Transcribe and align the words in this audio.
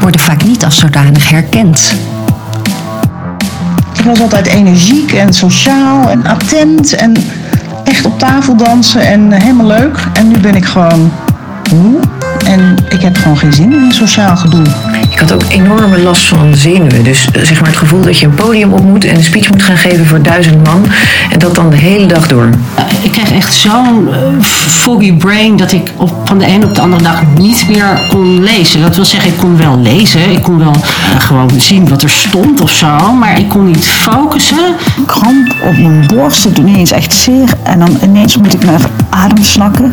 worden 0.00 0.20
vaak 0.20 0.44
niet 0.44 0.64
als 0.64 0.78
zodanig 0.78 1.28
herkend. 1.28 1.94
Ik 3.98 4.04
was 4.04 4.20
altijd 4.20 4.46
energiek 4.46 5.12
en 5.12 5.32
sociaal 5.32 6.10
en 6.10 6.26
attent 6.26 6.94
en 6.94 7.16
echt 7.84 8.04
op 8.04 8.18
tafel 8.18 8.56
dansen 8.56 9.00
en 9.00 9.32
helemaal 9.32 9.66
leuk. 9.66 9.98
En 10.12 10.28
nu 10.28 10.38
ben 10.38 10.54
ik 10.54 10.64
gewoon 10.64 11.12
moe 11.70 12.00
en 12.42 12.76
ik 12.88 13.00
heb 13.00 13.16
gewoon 13.16 13.38
geen 13.38 13.52
zin 13.52 13.72
in 13.72 13.92
sociaal 13.92 14.36
gedoe. 14.36 14.62
Ik 15.10 15.18
had 15.18 15.32
ook 15.32 15.42
enorme 15.48 15.98
last 15.98 16.28
van 16.28 16.54
zenuwen. 16.54 17.04
Dus 17.04 17.28
zeg 17.32 17.60
maar 17.60 17.68
het 17.68 17.78
gevoel 17.78 18.00
dat 18.00 18.18
je 18.18 18.26
een 18.26 18.34
podium 18.34 18.72
op 18.72 18.82
moet 18.82 19.04
en 19.04 19.16
een 19.16 19.24
speech 19.24 19.50
moet 19.50 19.62
gaan 19.62 19.76
geven 19.76 20.06
voor 20.06 20.22
duizend 20.22 20.64
man. 20.64 20.86
En 21.30 21.38
dat 21.38 21.54
dan 21.54 21.70
de 21.70 21.76
hele 21.76 22.06
dag 22.06 22.28
door. 22.28 22.48
Ik 23.02 23.12
kreeg 23.12 23.32
echt 23.32 23.54
zo'n 23.54 24.08
eh, 24.12 24.18
foggy 24.66 25.12
brain 25.12 25.56
dat 25.56 25.72
ik 25.72 25.92
op, 25.96 26.14
van 26.24 26.38
de 26.38 26.44
ene 26.44 26.64
op 26.64 26.74
de 26.74 26.80
andere 26.80 27.02
dag 27.02 27.22
niet 27.38 27.68
meer 27.68 28.00
kon 28.08 28.42
lezen. 28.42 28.80
Dat 28.80 28.96
wil 28.96 29.04
zeggen, 29.04 29.30
ik 29.30 29.36
kon 29.38 29.56
wel 29.56 29.78
lezen. 29.78 30.30
Ik 30.30 30.42
kon 30.42 30.58
wel 30.58 30.74
eh, 30.74 31.20
gewoon 31.20 31.50
zien 31.56 31.88
wat 31.88 32.02
er 32.02 32.10
stond 32.10 32.60
of 32.60 32.70
zo. 32.70 33.12
Maar 33.12 33.38
ik 33.38 33.48
kon 33.48 33.66
niet 33.66 33.86
focussen. 33.86 34.74
Kramp 35.06 35.54
op 35.62 35.78
mijn 35.78 36.06
borst, 36.06 36.44
het 36.44 36.56
doet 36.56 36.66
ineens 36.66 36.92
echt 36.92 37.12
zeer. 37.12 37.48
En 37.62 37.78
dan 37.78 37.98
ineens 38.02 38.36
moet 38.36 38.54
ik 38.54 38.64
naar 38.64 38.80
adem 39.10 39.44
snakken. 39.44 39.92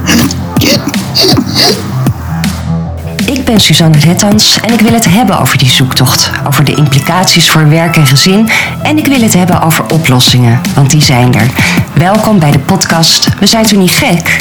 Ik 3.31 3.45
ben 3.45 3.59
Suzanne 3.59 3.97
Rettans 3.97 4.59
en 4.59 4.73
ik 4.73 4.79
wil 4.79 4.93
het 4.93 5.05
hebben 5.05 5.39
over 5.39 5.57
die 5.57 5.69
zoektocht. 5.69 6.31
Over 6.47 6.63
de 6.63 6.75
implicaties 6.75 7.49
voor 7.49 7.69
werk 7.69 7.95
en 7.95 8.05
gezin. 8.05 8.49
En 8.83 8.97
ik 8.97 9.07
wil 9.07 9.21
het 9.21 9.33
hebben 9.33 9.61
over 9.61 9.85
oplossingen, 9.93 10.61
want 10.75 10.89
die 10.89 11.01
zijn 11.01 11.33
er. 11.33 11.47
Welkom 11.93 12.39
bij 12.39 12.51
de 12.51 12.59
podcast 12.59 13.39
We 13.39 13.45
zijn 13.45 13.65
toen 13.65 13.79
niet 13.79 13.91
gek? 13.91 14.39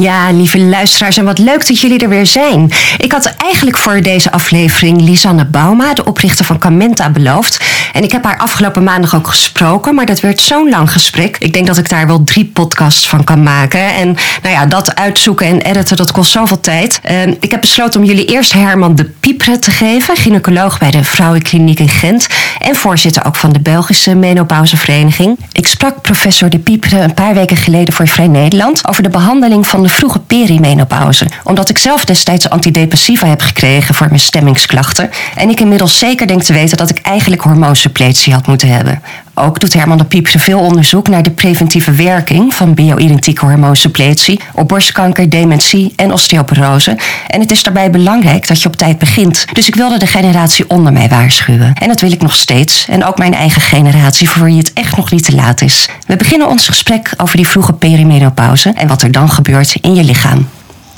Ja, 0.00 0.30
lieve 0.32 0.58
luisteraars, 0.58 1.16
en 1.16 1.24
wat 1.24 1.38
leuk 1.38 1.66
dat 1.66 1.80
jullie 1.80 1.98
er 1.98 2.08
weer 2.08 2.26
zijn. 2.26 2.70
Ik 2.98 3.12
had 3.12 3.34
eigenlijk 3.36 3.76
voor 3.76 4.00
deze 4.00 4.32
aflevering 4.32 5.00
Lisanne 5.00 5.44
Bauma, 5.44 5.94
de 5.94 6.04
oprichter 6.04 6.44
van 6.44 6.58
Camenta, 6.58 7.10
beloofd. 7.10 7.64
En 7.92 8.02
ik 8.02 8.12
heb 8.12 8.24
haar 8.24 8.38
afgelopen 8.38 8.84
maandag 8.84 9.14
ook 9.14 9.28
gesproken, 9.28 9.94
maar 9.94 10.06
dat 10.06 10.20
werd 10.20 10.40
zo'n 10.40 10.68
lang 10.68 10.92
gesprek. 10.92 11.36
Ik 11.38 11.52
denk 11.52 11.66
dat 11.66 11.78
ik 11.78 11.88
daar 11.88 12.06
wel 12.06 12.24
drie 12.24 12.44
podcasts 12.44 13.08
van 13.08 13.24
kan 13.24 13.42
maken. 13.42 13.94
En 13.94 14.16
nou 14.42 14.54
ja, 14.54 14.66
dat 14.66 14.94
uitzoeken 14.94 15.46
en 15.46 15.60
editen, 15.60 15.96
dat 15.96 16.12
kost 16.12 16.30
zoveel 16.30 16.60
tijd. 16.60 17.00
Uh, 17.10 17.26
ik 17.40 17.50
heb 17.50 17.60
besloten 17.60 18.00
om 18.00 18.06
jullie 18.06 18.24
eerst 18.24 18.52
Herman 18.52 18.94
de 18.94 19.04
Piepre 19.04 19.58
te 19.58 19.70
geven, 19.70 20.16
gynaecoloog 20.16 20.78
bij 20.78 20.90
de 20.90 21.04
Vrouwenkliniek 21.04 21.78
in 21.78 21.88
Gent 21.88 22.26
en 22.58 22.76
voorzitter 22.76 23.24
ook 23.24 23.36
van 23.36 23.52
de 23.52 23.60
Belgische 23.60 24.14
Menopauzevereniging. 24.14 25.38
Ik 25.52 25.66
sprak 25.66 26.02
professor 26.02 26.50
de 26.50 26.58
Piepre 26.58 27.00
een 27.00 27.14
paar 27.14 27.34
weken 27.34 27.56
geleden 27.56 27.94
voor 27.94 28.08
Vrij 28.08 28.28
Nederland 28.28 28.88
over 28.88 29.02
de 29.02 29.08
behandeling 29.08 29.66
van 29.66 29.82
de 29.82 29.88
vroege 29.90 30.18
perimenopauze. 30.18 31.26
Omdat 31.42 31.68
ik 31.68 31.78
zelf 31.78 32.04
destijds 32.04 32.50
antidepressiva 32.50 33.26
heb 33.26 33.40
gekregen 33.40 33.94
voor 33.94 34.06
mijn 34.06 34.20
stemmingsklachten. 34.20 35.10
En 35.34 35.48
ik 35.48 35.60
inmiddels 35.60 35.98
zeker 35.98 36.26
denk 36.26 36.42
te 36.42 36.52
weten 36.52 36.76
dat 36.76 36.90
ik 36.90 36.98
eigenlijk 36.98 37.42
hormoonsuppletie 37.42 38.32
had 38.32 38.46
moeten 38.46 38.68
hebben. 38.68 39.02
Ook 39.34 39.60
doet 39.60 39.72
Herman 39.72 39.98
de 39.98 40.04
Piepse 40.04 40.38
veel 40.38 40.58
onderzoek 40.58 41.08
naar 41.08 41.22
de 41.22 41.30
preventieve 41.30 41.92
werking 41.92 42.54
van 42.54 42.74
bio-identieke 42.74 43.46
hormoonsuppletie 43.46 44.40
op 44.54 44.68
borstkanker, 44.68 45.30
dementie 45.30 45.92
en 45.96 46.12
osteoporose. 46.12 46.98
En 47.26 47.40
het 47.40 47.50
is 47.50 47.62
daarbij 47.62 47.90
belangrijk 47.90 48.48
dat 48.48 48.62
je 48.62 48.68
op 48.68 48.76
tijd 48.76 48.98
begint. 48.98 49.44
Dus 49.52 49.68
ik 49.68 49.74
wilde 49.74 49.98
de 49.98 50.06
generatie 50.06 50.70
onder 50.70 50.92
mij 50.92 51.08
waarschuwen. 51.08 51.74
En 51.74 51.88
dat 51.88 52.00
wil 52.00 52.12
ik 52.12 52.22
nog 52.22 52.34
steeds. 52.34 52.86
En 52.88 53.04
ook 53.04 53.18
mijn 53.18 53.34
eigen 53.34 53.62
generatie 53.62 54.28
voor 54.28 54.44
wie 54.44 54.58
het 54.58 54.72
echt 54.72 54.96
nog 54.96 55.10
niet 55.10 55.24
te 55.24 55.34
laat 55.34 55.62
is. 55.62 55.88
We 56.06 56.16
beginnen 56.16 56.48
ons 56.48 56.66
gesprek 56.66 57.12
over 57.16 57.36
die 57.36 57.48
vroege 57.48 57.72
perimenopauze 57.72 58.70
en 58.70 58.88
wat 58.88 59.02
er 59.02 59.12
dan 59.12 59.30
gebeurt 59.30 59.76
in 59.80 59.94
je 59.94 60.04
lichaam. 60.04 60.48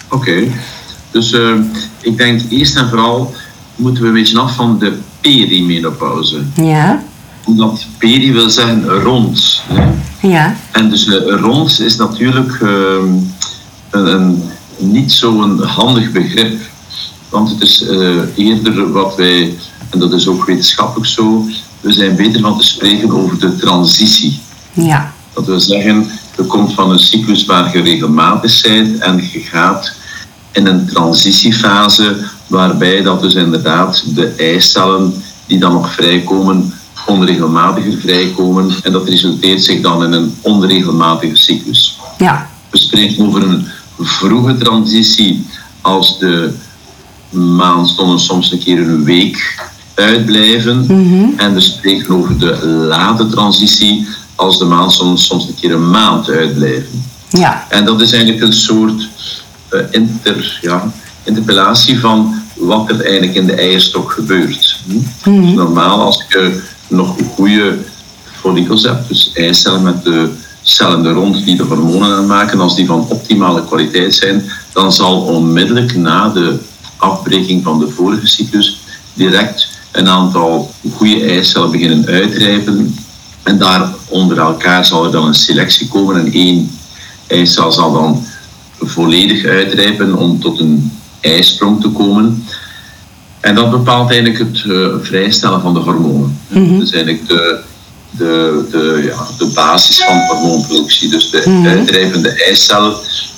Oké, 0.08 0.42
dus 1.10 1.32
uh, 1.32 1.54
ik 2.00 2.16
denk 2.16 2.40
eerst 2.50 2.76
en 2.76 2.88
vooral 2.88 3.34
moeten 3.76 4.02
we 4.02 4.08
een 4.08 4.14
beetje 4.14 4.38
af 4.38 4.54
van 4.54 4.78
de 4.78 4.98
perimenopauze. 5.20 6.42
Ja 6.54 7.02
omdat 7.44 7.86
peri 7.98 8.32
wil 8.32 8.50
zeggen 8.50 8.88
rond. 8.88 9.62
Hè? 9.66 9.90
Ja. 10.28 10.56
En 10.70 10.90
dus 10.90 11.06
uh, 11.06 11.40
rond 11.40 11.80
is 11.80 11.96
natuurlijk 11.96 12.60
uh, 12.60 12.70
een, 13.90 14.06
een, 14.06 14.42
niet 14.78 15.12
zo'n 15.12 15.62
handig 15.62 16.12
begrip. 16.12 16.60
Want 17.28 17.50
het 17.50 17.60
is 17.60 17.82
uh, 17.82 18.20
eerder 18.34 18.92
wat 18.92 19.16
wij, 19.16 19.58
en 19.90 19.98
dat 19.98 20.12
is 20.12 20.28
ook 20.28 20.44
wetenschappelijk 20.44 21.10
zo, 21.10 21.46
we 21.80 21.92
zijn 21.92 22.16
beter 22.16 22.40
van 22.40 22.58
te 22.58 22.64
spreken 22.64 23.10
over 23.10 23.38
de 23.38 23.56
transitie. 23.56 24.40
Ja. 24.72 25.12
Dat 25.34 25.46
wil 25.46 25.60
zeggen, 25.60 26.10
je 26.36 26.44
komt 26.44 26.74
van 26.74 26.90
een 26.90 26.98
cyclus 26.98 27.44
waar 27.44 27.76
je 27.76 27.82
regelmatig 27.82 28.62
bent 28.62 28.98
en 28.98 29.16
je 29.16 29.40
gaat 29.40 29.94
in 30.52 30.66
een 30.66 30.86
transitiefase 30.86 32.16
waarbij 32.46 33.02
dat 33.02 33.22
dus 33.22 33.34
inderdaad 33.34 34.04
de 34.14 34.26
eicellen 34.26 35.22
die 35.46 35.58
dan 35.58 35.72
nog 35.72 35.92
vrijkomen 35.92 36.74
onregelmatiger 37.06 37.98
vrijkomen 38.00 38.70
en 38.82 38.92
dat 38.92 39.08
resulteert 39.08 39.64
zich 39.64 39.80
dan 39.80 40.04
in 40.04 40.12
een 40.12 40.34
onregelmatige 40.40 41.36
cyclus. 41.36 41.98
Ja. 42.18 42.50
We 42.70 42.78
spreken 42.78 43.26
over 43.26 43.42
een 43.42 43.66
vroege 43.98 44.56
transitie 44.56 45.46
als 45.80 46.18
de 46.18 46.54
maandstonden 47.30 48.20
soms 48.20 48.52
een 48.52 48.58
keer 48.58 48.78
een 48.78 49.04
week 49.04 49.70
uitblijven. 49.94 50.80
Mhm. 50.80 51.38
En 51.38 51.54
we 51.54 51.60
spreken 51.60 52.14
over 52.14 52.38
de 52.38 52.66
late 52.66 53.26
transitie 53.26 54.06
als 54.34 54.58
de 54.58 54.64
maandstonden 54.64 55.18
soms 55.18 55.48
een 55.48 55.54
keer 55.60 55.72
een 55.72 55.90
maand 55.90 56.28
uitblijven. 56.28 57.04
Ja. 57.28 57.66
En 57.68 57.84
dat 57.84 58.00
is 58.00 58.12
eigenlijk 58.12 58.42
een 58.42 58.52
soort 58.52 59.08
uh, 59.70 59.80
inter, 59.90 60.58
ja, 60.60 60.92
interpellatie 61.24 62.00
van 62.00 62.42
wat 62.56 62.90
er 62.90 63.04
eigenlijk 63.04 63.34
in 63.34 63.46
de 63.46 63.54
eierstok 63.54 64.12
gebeurt. 64.12 64.76
Hm? 64.84 65.30
Mhm. 65.30 65.42
Dus 65.42 65.54
normaal 65.54 66.00
als 66.00 66.24
je 66.28 66.62
nog 66.92 67.16
goede 67.34 67.78
follicels 68.24 68.82
hebt, 68.82 69.08
dus 69.08 69.30
eicellen 69.34 69.82
met 69.82 70.04
de 70.04 70.30
cellen 70.62 71.04
er 71.04 71.12
rond 71.12 71.44
die 71.44 71.56
de 71.56 71.62
hormonen 71.62 72.16
aanmaken, 72.16 72.60
als 72.60 72.76
die 72.76 72.86
van 72.86 73.06
optimale 73.08 73.64
kwaliteit 73.64 74.14
zijn, 74.14 74.50
dan 74.72 74.92
zal 74.92 75.20
onmiddellijk 75.20 75.96
na 75.96 76.28
de 76.28 76.58
afbreking 76.96 77.62
van 77.64 77.78
de 77.78 77.88
vorige 77.88 78.26
cyclus 78.26 78.80
direct 79.14 79.68
een 79.92 80.08
aantal 80.08 80.74
goede 80.92 81.24
eicellen 81.24 81.70
beginnen 81.70 82.06
uitrijpen. 82.06 82.96
En 83.42 83.58
daar 83.58 83.94
onder 84.08 84.38
elkaar 84.38 84.84
zal 84.84 85.04
er 85.04 85.10
dan 85.10 85.26
een 85.26 85.34
selectie 85.34 85.88
komen 85.88 86.16
en 86.16 86.32
één 86.32 86.70
eicel 87.26 87.72
zal 87.72 87.92
dan 87.92 88.24
volledig 88.78 89.44
uitrijpen 89.44 90.16
om 90.16 90.40
tot 90.40 90.60
een 90.60 90.92
eisprong 91.20 91.80
te 91.80 91.88
komen. 91.88 92.44
En 93.42 93.54
dat 93.54 93.70
bepaalt 93.70 94.10
eigenlijk 94.10 94.38
het 94.38 94.64
uh, 94.64 94.86
vrijstellen 95.02 95.60
van 95.60 95.74
de 95.74 95.80
hormonen. 95.80 96.38
Mm 96.48 96.64
-hmm. 96.66 96.78
Dat 96.78 96.88
is 96.88 96.94
eigenlijk 96.94 97.28
de, 97.28 97.60
de, 98.10 98.64
de, 98.70 99.02
ja, 99.04 99.26
de 99.38 99.52
basis 99.54 100.04
van 100.04 100.16
hormoonproductie. 100.16 101.10
Dus 101.10 101.30
de 101.30 101.42
Mhm. 101.46 101.66
uitdrijvende 101.66 102.44
eicel 102.44 102.94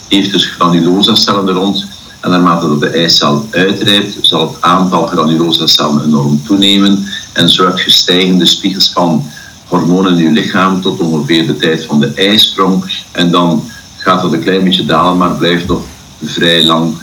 heeft 0.09 0.33
dus 0.33 0.47
granulosacellen 0.47 1.49
er 1.49 1.55
rond. 1.55 1.87
En 2.21 2.31
naarmate 2.31 2.69
dat 2.69 2.81
de 2.81 2.89
eicel 2.89 3.47
uitrijpt, 3.51 4.17
zal 4.21 4.49
het 4.49 4.57
aantal 4.61 5.07
granulosacellen 5.07 6.05
enorm 6.05 6.43
toenemen. 6.47 7.05
En 7.33 7.49
zo 7.49 7.67
heb 7.67 7.79
je 7.79 7.91
stijgende 7.91 8.47
spiegels 8.47 8.91
van 8.93 9.27
hormonen 9.69 10.19
in 10.19 10.25
je 10.25 10.31
lichaam 10.31 10.81
tot 10.81 11.01
ongeveer 11.01 11.47
de 11.47 11.57
tijd 11.57 11.85
van 11.85 12.01
de 12.01 12.13
eisprong. 12.15 13.05
En 13.13 13.31
dan 13.31 13.65
gaat 13.99 14.23
dat 14.23 14.33
een 14.33 14.43
klein 14.43 14.65
beetje 14.65 14.85
dalen, 14.87 15.17
maar 15.17 15.31
blijft 15.37 15.67
nog 15.67 15.83
vrij 16.25 16.65
lang 16.65 16.95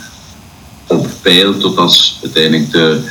op 0.92 1.10
peil 1.22 1.58
totdat 1.58 2.14
uiteindelijk 2.22 2.72
de 2.72 3.04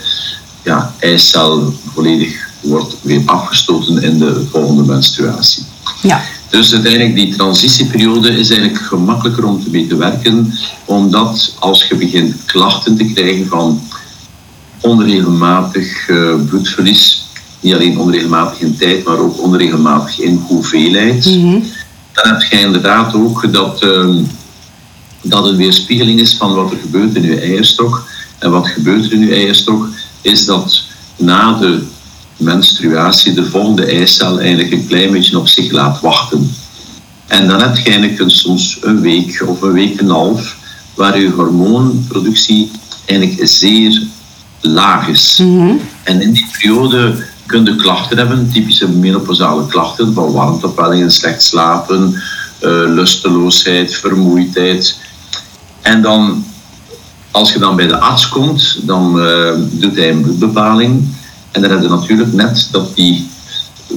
ja, 0.65 0.95
eicel 0.99 1.75
volledig 1.95 2.49
wordt 2.61 2.97
weer 3.03 3.23
afgestoten 3.25 4.03
in 4.03 4.19
de 4.19 4.47
volgende 4.51 4.83
menstruatie. 4.83 5.63
Ja. 6.03 6.23
Dus 6.51 6.73
uiteindelijk 6.73 7.15
die 7.15 7.37
transitieperiode 7.37 8.29
is 8.29 8.51
eigenlijk 8.51 8.81
gemakkelijker 8.81 9.45
om 9.45 9.63
te 9.63 9.71
mee 9.71 9.87
te 9.87 9.97
werken, 9.97 10.55
omdat 10.85 11.55
als 11.59 11.89
je 11.89 11.97
begint 11.97 12.45
klachten 12.45 12.97
te 12.97 13.05
krijgen 13.05 13.47
van 13.47 13.81
onregelmatig 14.81 16.09
uh, 16.09 16.35
bloedverlies, 16.49 17.25
niet 17.61 17.75
alleen 17.75 17.99
onregelmatig 17.99 18.61
in 18.61 18.77
tijd, 18.77 19.05
maar 19.05 19.19
ook 19.19 19.43
onregelmatig 19.43 20.21
in 20.21 20.43
hoeveelheid, 20.47 21.27
Mm 21.27 21.43
-hmm. 21.43 21.65
dan 22.13 22.33
heb 22.33 22.43
je 22.43 22.61
inderdaad 22.61 23.15
ook 23.15 23.53
dat, 23.53 23.83
uh, 23.83 24.17
dat 25.23 25.47
een 25.47 25.57
weerspiegeling 25.57 26.21
is 26.21 26.37
van 26.37 26.55
wat 26.55 26.71
er 26.71 26.79
gebeurt 26.79 27.15
in 27.15 27.23
je 27.23 27.41
eierstok. 27.41 28.05
En 28.39 28.51
wat 28.51 28.69
gebeurt 28.69 29.05
er 29.05 29.13
in 29.13 29.21
je 29.21 29.35
eierstok, 29.35 29.89
is 30.21 30.45
dat 30.45 30.83
na 31.17 31.59
de 31.59 31.83
menstruatie 32.37 33.35
de 33.35 33.45
volgende 33.45 33.85
eicel 33.85 34.41
eigenlijk 34.41 34.73
een 34.73 34.87
klein 34.87 35.13
beetje 35.13 35.39
op 35.39 35.49
zich 35.49 35.71
laat 35.71 36.01
wachten. 36.01 36.55
En 37.27 37.49
dan 37.49 37.61
heb 37.61 37.77
je 37.77 37.83
eigenlijk 37.83 38.21
een, 38.21 38.31
soms 38.31 38.79
een 38.81 39.01
week 39.01 39.45
of 39.47 39.63
een 39.63 39.73
week 39.73 39.99
en 39.99 40.05
een 40.05 40.11
half 40.11 40.57
waar 40.95 41.21
je 41.21 41.31
hormoonproductie 41.31 42.71
eigenlijk 43.07 43.49
zeer 43.49 44.03
laag 44.61 45.09
is. 45.09 45.39
En 46.03 46.21
in 46.21 46.33
die 46.33 46.47
periode 46.53 47.25
kun 47.47 47.65
je 47.65 47.77
klachten 47.77 48.19
hebben, 48.19 48.51
typische 48.53 48.89
menopausale 48.89 49.67
klachten, 49.67 50.15
van 50.15 50.33
warmtepellingen, 50.33 51.11
slecht 51.11 51.43
slapen, 51.43 52.15
eh, 52.59 52.71
lusteloosheid, 52.71 53.95
vermoeidheid. 53.95 55.00
En 55.83 56.03
dan, 56.03 56.45
als 57.31 57.53
je 57.53 57.59
dan 57.59 57.77
bij 57.77 57.87
de 57.87 57.99
arts 57.99 58.29
komt, 58.29 58.79
dan 58.83 59.21
eh, 59.21 59.53
doet 59.71 59.97
hij 59.97 60.11
een 60.11 60.21
bloedbepaling. 60.21 61.05
En 61.51 61.61
dan 61.63 61.71
heb 61.71 61.83
je 61.83 61.89
natuurlijk 61.89 62.33
net 62.33 62.69
dat 62.71 62.97
die 62.97 63.29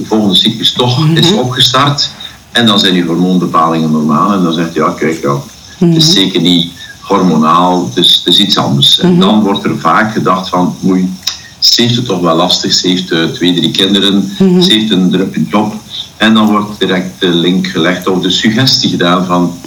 volgende 0.04 0.34
cyclus 0.34 0.72
toch 0.72 1.08
is 1.08 1.32
opgestart. 1.32 2.10
En 2.52 2.66
dan 2.66 2.78
zijn 2.78 2.92
die 2.92 3.04
hormoonbepalingen 3.04 3.90
normaal. 3.90 4.32
En 4.32 4.42
dan 4.42 4.52
zegt 4.52 4.74
hij, 4.74 4.84
ja 4.84 4.90
kijk, 4.90 5.22
ja, 5.22 5.36
het 5.78 5.96
is 5.96 6.12
zeker 6.12 6.40
niet 6.40 6.72
hormonaal, 7.00 7.86
het 7.86 7.96
is, 7.96 8.14
het 8.14 8.34
is 8.34 8.38
iets 8.38 8.58
anders. 8.58 9.00
En 9.00 9.18
dan 9.18 9.42
wordt 9.42 9.64
er 9.64 9.78
vaak 9.78 10.12
gedacht 10.12 10.48
van, 10.48 10.76
oei, 10.86 11.12
ze 11.58 11.82
heeft 11.82 11.96
het 11.96 12.06
toch 12.06 12.20
wel 12.20 12.36
lastig. 12.36 12.72
Ze 12.72 12.88
heeft 12.88 13.10
eh, 13.10 13.24
twee, 13.24 13.54
drie 13.54 13.70
kinderen. 13.70 14.30
Ze 14.38 14.72
heeft 14.72 14.90
een 14.90 15.10
drukke 15.10 15.44
job. 15.44 15.74
En 16.16 16.34
dan 16.34 16.46
wordt 16.46 16.78
direct 16.78 17.20
de 17.20 17.28
link 17.28 17.66
gelegd 17.66 18.06
of 18.06 18.20
de 18.20 18.30
suggestie 18.30 18.90
gedaan 18.90 19.26
van 19.26 19.58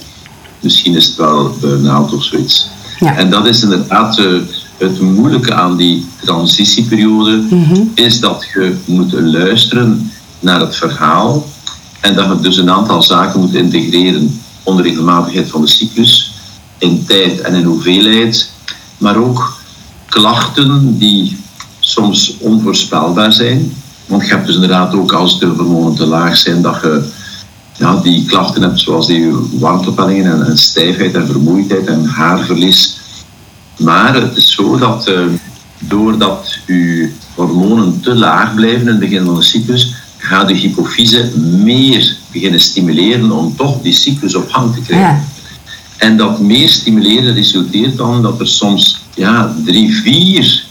misschien 0.60 0.96
is 0.96 1.06
het 1.06 1.16
wel 1.16 1.56
burn-out 1.60 2.12
of 2.12 2.24
zoiets. 2.24 2.68
Ja. 2.98 3.16
En 3.16 3.30
dat 3.30 3.46
is 3.46 3.62
inderdaad 3.62 4.18
eh, 4.18 4.26
het 4.76 5.00
moeilijke 5.00 5.54
aan 5.54 5.76
die 5.76 6.06
transitieperiode, 6.24 7.42
is 7.94 8.20
dat 8.20 8.44
je 8.54 8.76
moet 8.84 9.12
luisteren 9.12 10.10
naar 10.40 10.60
het 10.60 10.76
verhaal 10.76 11.46
en 12.00 12.14
dat 12.14 12.28
je 12.28 12.40
dus 12.40 12.56
een 12.56 12.70
aantal 12.70 13.02
zaken 13.02 13.40
moet 13.40 13.54
integreren. 13.54 14.40
Onregelmatigheid 14.62 15.50
van 15.50 15.60
de 15.60 15.68
cyclus, 15.68 16.32
in 16.78 17.04
tijd 17.06 17.40
en 17.40 17.54
in 17.54 17.64
hoeveelheid, 17.64 18.50
maar 18.98 19.16
ook 19.16 19.56
klachten 20.08 20.98
die 20.98 21.36
soms 21.80 22.36
onvoorspelbaar 22.38 23.32
zijn. 23.32 23.72
Want 24.06 24.22
je 24.22 24.28
hebt 24.28 24.46
dus 24.46 24.54
inderdaad 24.54 24.94
ook 24.94 25.12
als 25.12 25.40
de 25.40 25.46
hormonen 25.46 25.94
te 25.94 26.06
laag 26.06 26.36
zijn, 26.36 26.62
dat 26.62 26.78
je 26.82 27.10
ja, 27.78 27.96
die 28.02 28.24
klachten 28.24 28.62
hebt 28.62 28.80
zoals 28.80 29.06
die 29.06 29.32
warmtepellingen 29.52 30.32
en, 30.32 30.46
en 30.46 30.58
stijfheid 30.58 31.14
en 31.14 31.26
vermoeidheid 31.26 31.86
en 31.86 32.04
haarverlies. 32.04 32.98
Maar 33.76 34.14
het 34.14 34.36
is 34.36 34.52
zo 34.52 34.78
dat 34.78 35.06
eh, 35.06 35.20
doordat 35.78 36.58
uw 36.66 37.08
hormonen 37.34 38.00
te 38.00 38.14
laag 38.14 38.54
blijven 38.54 38.80
in 38.80 38.86
het 38.86 38.98
begin 38.98 39.24
van 39.24 39.34
de 39.34 39.42
cyclus, 39.42 39.94
gaat 40.16 40.48
de 40.48 40.54
hypofyse 40.54 41.30
meer 41.36 42.16
beginnen 42.32 42.60
stimuleren 42.60 43.30
om 43.30 43.56
toch 43.56 43.82
die 43.82 43.92
cyclus 43.92 44.34
op 44.34 44.50
gang 44.50 44.74
te 44.74 44.80
krijgen. 44.80 45.08
Ja. 45.08 45.24
En 45.96 46.16
dat 46.16 46.40
meer 46.40 46.68
stimuleren 46.68 47.34
resulteert 47.34 47.96
dan 47.96 48.22
dat 48.22 48.40
er 48.40 48.48
soms 48.48 49.00
ja, 49.14 49.54
drie, 49.64 49.94
vier, 49.94 50.64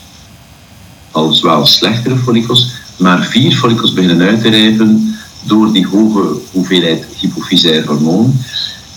al 1.11 1.41
wel 1.41 1.65
slechtere 1.65 2.17
follicels, 2.17 2.71
maar 2.97 3.23
vier 3.23 3.55
follicels 3.55 3.93
beginnen 3.93 4.27
uit 4.27 4.41
te 4.41 4.49
rijpen 4.49 5.16
door 5.47 5.73
die 5.73 5.87
hoge 5.87 6.39
hoeveelheid 6.51 7.05
hypofysair 7.19 7.85
hormoon. 7.85 8.33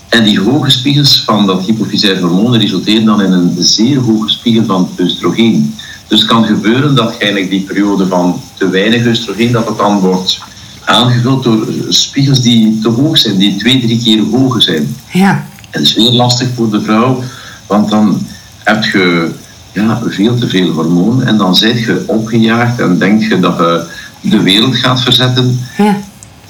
En 0.09 0.23
die 0.23 0.39
hoge 0.39 0.69
spiegels 0.69 1.23
van 1.25 1.45
dat 1.45 1.65
hypofysair 1.65 2.19
hormoon 2.19 2.55
resulteren 2.55 3.05
dan 3.05 3.21
in 3.21 3.31
een 3.31 3.55
zeer 3.59 3.99
hoge 3.99 4.29
spiegel 4.29 4.65
van 4.65 4.89
oestrogeen. 4.99 5.75
Dus 6.07 6.19
het 6.19 6.29
kan 6.29 6.45
gebeuren 6.45 6.95
dat 6.95 7.17
eigenlijk 7.17 7.49
die 7.49 7.61
periode 7.61 8.07
van 8.07 8.41
te 8.57 8.69
weinig 8.69 9.05
oestrogeen, 9.05 9.51
dat 9.51 9.67
het 9.67 9.77
dan 9.77 9.99
wordt 9.99 10.39
aangevuld 10.85 11.43
door 11.43 11.67
spiegels 11.89 12.41
die 12.41 12.79
te 12.79 12.89
hoog 12.89 13.17
zijn, 13.17 13.37
die 13.37 13.55
twee, 13.55 13.81
drie 13.81 14.01
keer 14.03 14.23
hoger 14.23 14.61
zijn. 14.61 14.95
Ja. 15.11 15.31
En 15.59 15.67
dat 15.71 15.81
is 15.81 15.93
weer 15.93 16.11
lastig 16.11 16.47
voor 16.55 16.69
de 16.69 16.81
vrouw, 16.81 17.23
want 17.67 17.89
dan 17.89 18.25
heb 18.63 18.83
je 18.83 19.31
ja, 19.71 20.01
veel 20.05 20.37
te 20.37 20.47
veel 20.47 20.69
hormoon 20.69 21.23
en 21.23 21.37
dan 21.37 21.55
zit 21.55 21.79
je 21.79 22.03
opgejaagd 22.07 22.79
en 22.79 22.97
denk 22.97 23.23
je 23.23 23.39
dat 23.39 23.57
je 23.57 23.87
de 24.29 24.41
wereld 24.41 24.75
gaat 24.75 25.01
verzetten. 25.01 25.59
Ja. 25.77 25.99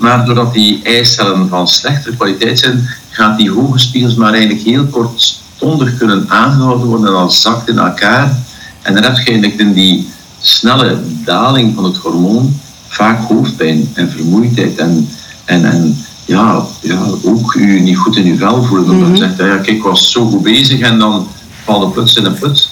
Maar 0.01 0.25
doordat 0.25 0.53
die 0.53 0.79
eicellen 0.83 1.49
van 1.49 1.67
slechtere 1.67 2.15
kwaliteit 2.15 2.59
zijn, 2.59 2.89
gaat 3.09 3.37
die 3.37 3.51
hoge 3.51 3.79
spiegels 3.79 4.15
maar 4.15 4.33
eigenlijk 4.33 4.63
heel 4.63 4.85
kortstondig 4.85 5.97
kunnen 5.97 6.25
aangehouden 6.29 6.87
worden 6.87 7.07
en 7.07 7.13
dan 7.13 7.31
zakt 7.31 7.69
in 7.69 7.77
elkaar. 7.77 8.37
En 8.81 8.93
dan 8.93 9.03
heb 9.03 9.17
je 9.17 9.23
eigenlijk 9.23 9.59
in 9.59 9.73
die 9.73 10.09
snelle 10.39 10.99
daling 11.25 11.75
van 11.75 11.83
het 11.83 11.97
hormoon 11.97 12.59
vaak 12.87 13.27
hoofdpijn 13.27 13.89
en 13.93 14.11
vermoeidheid 14.11 14.77
en, 14.77 15.09
en, 15.45 15.65
en 15.65 15.97
ja, 16.25 16.65
ja, 16.81 16.99
ook 17.23 17.53
u 17.53 17.79
niet 17.79 17.97
goed 17.97 18.15
in 18.15 18.25
uw 18.25 18.37
vel 18.37 18.63
voelen. 18.63 18.89
Omdat 18.89 19.09
je 19.09 19.17
zegt, 19.17 19.37
ja, 19.37 19.55
kijk, 19.55 19.67
ik 19.67 19.83
was 19.83 20.11
zo 20.11 20.25
goed 20.25 20.43
bezig 20.43 20.79
en 20.79 20.99
dan 20.99 21.27
valt 21.63 21.81
de 21.81 21.89
plots 21.89 22.15
in 22.15 22.25
een 22.25 22.39
put. 22.39 22.69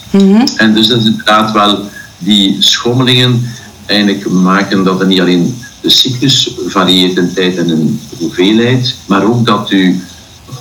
En 0.56 0.74
dus 0.74 0.88
dat 0.88 1.00
is 1.00 1.06
inderdaad 1.06 1.52
wel 1.52 1.90
die 2.18 2.56
schommelingen 2.60 3.52
eigenlijk 3.86 4.30
maken 4.30 4.84
dat 4.84 5.00
er 5.00 5.08
niet 5.08 5.20
alleen 5.20 5.58
de 5.82 5.90
cyclus 5.90 6.56
varieert 6.68 7.18
in 7.18 7.34
tijd 7.34 7.58
en 7.58 7.70
in 7.70 8.00
hoeveelheid, 8.18 8.96
maar 9.06 9.24
ook 9.24 9.46
dat 9.46 9.70
uw 9.70 9.94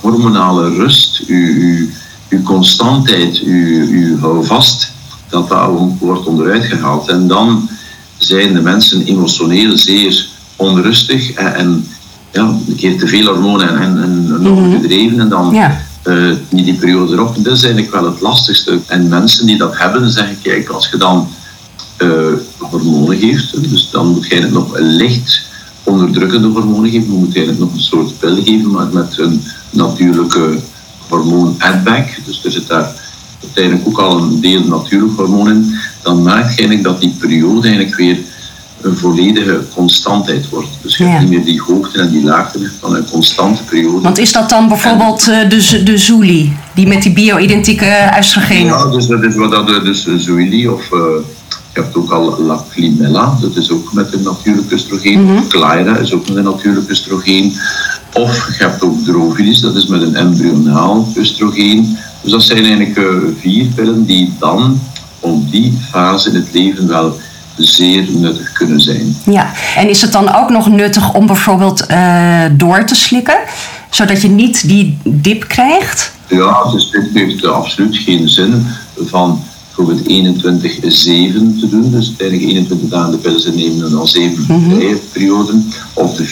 hormonale 0.01 0.69
rust, 0.69 1.21
uw, 1.27 1.53
uw, 1.53 1.87
uw 2.29 2.41
constantheid, 2.43 3.39
uw, 3.45 3.87
uw 3.87 4.19
houvast, 4.19 4.91
dat 5.29 5.49
dat 5.49 5.69
wordt 5.99 6.25
onderuit 6.25 6.63
gehaald. 6.63 7.09
En 7.09 7.27
dan 7.27 7.69
zijn 8.17 8.53
de 8.53 8.61
mensen 8.61 9.03
emotioneel 9.05 9.77
zeer 9.77 10.27
onrustig 10.55 11.31
en, 11.31 11.53
en 11.55 11.87
ja, 12.31 12.41
een 12.67 12.75
keer 12.75 12.97
te 12.99 13.07
veel 13.07 13.25
hormonen 13.25 13.69
en, 13.69 14.03
en, 14.03 14.27
en 14.39 14.47
overdreven 14.47 15.19
en 15.19 15.29
dan 15.29 15.53
Ja. 15.53 15.81
eh, 16.03 16.31
niet 16.49 16.65
die 16.65 16.73
periode 16.73 17.13
erop. 17.13 17.35
Dat 17.43 17.57
is 17.57 17.63
eigenlijk 17.63 17.93
wel 17.93 18.05
het 18.05 18.21
lastigste. 18.21 18.79
En 18.87 19.07
mensen 19.07 19.45
die 19.45 19.57
dat 19.57 19.77
hebben, 19.77 20.11
zeggen, 20.11 20.37
kijk, 20.41 20.69
als 20.69 20.89
je 20.89 20.97
dan 20.97 21.27
eh, 21.99 22.09
hormonen 22.57 23.17
geeft, 23.17 23.69
dus 23.69 23.89
dan 23.91 24.07
moet 24.07 24.25
je 24.25 24.31
eigenlijk 24.31 24.63
nog 24.63 24.77
een 24.77 24.95
licht 24.95 25.41
onderdrukkende 25.83 26.47
hormonen 26.47 26.89
geven. 26.91 27.11
Je 27.11 27.17
moet 27.17 27.35
eigenlijk 27.35 27.59
nog 27.59 27.73
een 27.73 27.79
soort 27.81 28.19
pil 28.19 28.35
geven, 28.35 28.71
maar 28.71 28.87
met 28.91 29.17
een 29.17 29.41
natuurlijke 29.69 30.59
hormoon 31.07 31.55
addback. 31.59 32.07
Dus 32.25 32.45
er 32.45 32.51
zit 32.51 32.67
daar 32.67 32.91
uiteindelijk 33.43 33.87
ook 33.87 33.99
al 33.99 34.17
een 34.21 34.41
deel 34.41 34.63
natuurlijk 34.63 35.15
hormoon 35.15 35.49
in. 35.49 35.75
Dan 36.03 36.21
maakt 36.23 36.53
je 36.53 36.59
eigenlijk 36.59 36.83
dat 36.83 36.99
die 37.01 37.15
periode 37.19 37.67
eigenlijk 37.67 37.95
weer 37.95 38.17
een 38.81 38.97
volledige 38.97 39.61
constantheid 39.75 40.49
wordt. 40.49 40.67
Dus 40.81 40.97
je 40.97 41.03
Ja. 41.03 41.09
hebt 41.09 41.21
niet 41.21 41.29
meer 41.29 41.43
die 41.45 41.61
hoogte 41.61 41.99
en 41.99 42.09
die 42.11 42.23
laagte 42.23 42.71
van 42.79 42.95
een 42.95 43.05
constante 43.11 43.63
periode. 43.63 44.01
Want 44.01 44.17
is 44.17 44.31
dat 44.31 44.49
dan 44.49 44.67
bijvoorbeeld 44.67 45.27
eh, 45.27 45.49
de, 45.49 45.83
de 45.83 45.97
Zuli, 45.97 46.53
die 46.75 46.87
met 46.87 47.03
die 47.03 47.13
bio-identieke 47.13 48.13
oestrogenen? 48.17 48.65
Ja, 48.65 48.85
dus 48.91 49.07
dat 49.07 49.23
is 49.23 49.35
wat 49.35 49.51
dat, 49.51 49.69
eh, 49.69 49.83
dus 49.83 50.07
Zoili 50.17 50.67
of 50.67 50.91
eh, 50.91 50.99
je 51.73 51.81
hebt 51.81 51.95
ook 51.95 52.11
al 52.11 52.41
Laclimella, 52.41 53.37
dat 53.41 53.55
is 53.55 53.71
ook 53.71 53.93
met 53.93 54.13
een 54.13 54.23
natuurlijk 54.23 54.71
oestrogeen. 54.71 55.47
Clyra 55.47 55.97
is 55.97 56.13
ook 56.13 56.27
met 56.27 56.37
een 56.37 56.43
natuurlijk 56.43 56.89
oestrogeen. 56.89 57.57
Of 58.13 58.57
je 58.57 58.63
hebt 58.63 58.81
ook 58.81 59.03
Drovilis, 59.05 59.59
dat 59.59 59.75
is 59.75 59.87
met 59.87 60.01
een 60.01 60.15
embryonaal 60.15 61.07
oestrogeen. 61.17 61.97
Dus 62.21 62.31
dat 62.31 62.43
zijn 62.43 62.65
eigenlijk 62.65 62.97
eh, 62.97 63.05
vier 63.39 63.65
pillen 63.75 64.05
die 64.05 64.33
dan 64.39 64.79
op 65.19 65.51
die 65.51 65.77
fase 65.89 66.29
in 66.29 66.35
het 66.35 66.53
leven 66.53 66.87
wel 66.87 67.17
zeer 67.57 68.05
nuttig 68.09 68.51
kunnen 68.51 68.81
zijn. 68.81 69.17
Ja, 69.25 69.51
en 69.75 69.89
is 69.89 70.01
het 70.01 70.11
dan 70.11 70.35
ook 70.35 70.49
nog 70.49 70.69
nuttig 70.69 71.13
om 71.13 71.25
bijvoorbeeld 71.25 71.85
eh, 71.85 72.45
door 72.51 72.83
te 72.83 72.95
slikken, 72.95 73.37
zodat 73.89 74.21
je 74.21 74.29
niet 74.29 74.67
die 74.67 74.97
dip 75.03 75.47
krijgt? 75.47 76.11
Ja, 76.27 76.71
dus 76.71 76.89
dit 76.89 77.09
heeft 77.13 77.45
absoluut 77.45 77.97
geen 77.97 78.29
zin 78.29 78.67
van 78.99 79.43
bijvoorbeeld 79.85 80.43
21-7 81.55 81.59
te 81.59 81.69
doen. 81.69 81.91
Dus 81.91 82.07
uiteindelijk 82.07 82.49
21 82.49 82.89
dagen 82.89 83.11
de 83.11 83.17
pillen 83.17 83.39
ze 83.41 83.51
nemen 83.53 83.85
en 83.85 83.91
dan 83.91 84.07
7 84.07 84.45
vrije 84.45 84.95
perioden. 85.11 85.71
Of 85.93 86.15
de 86.15 86.27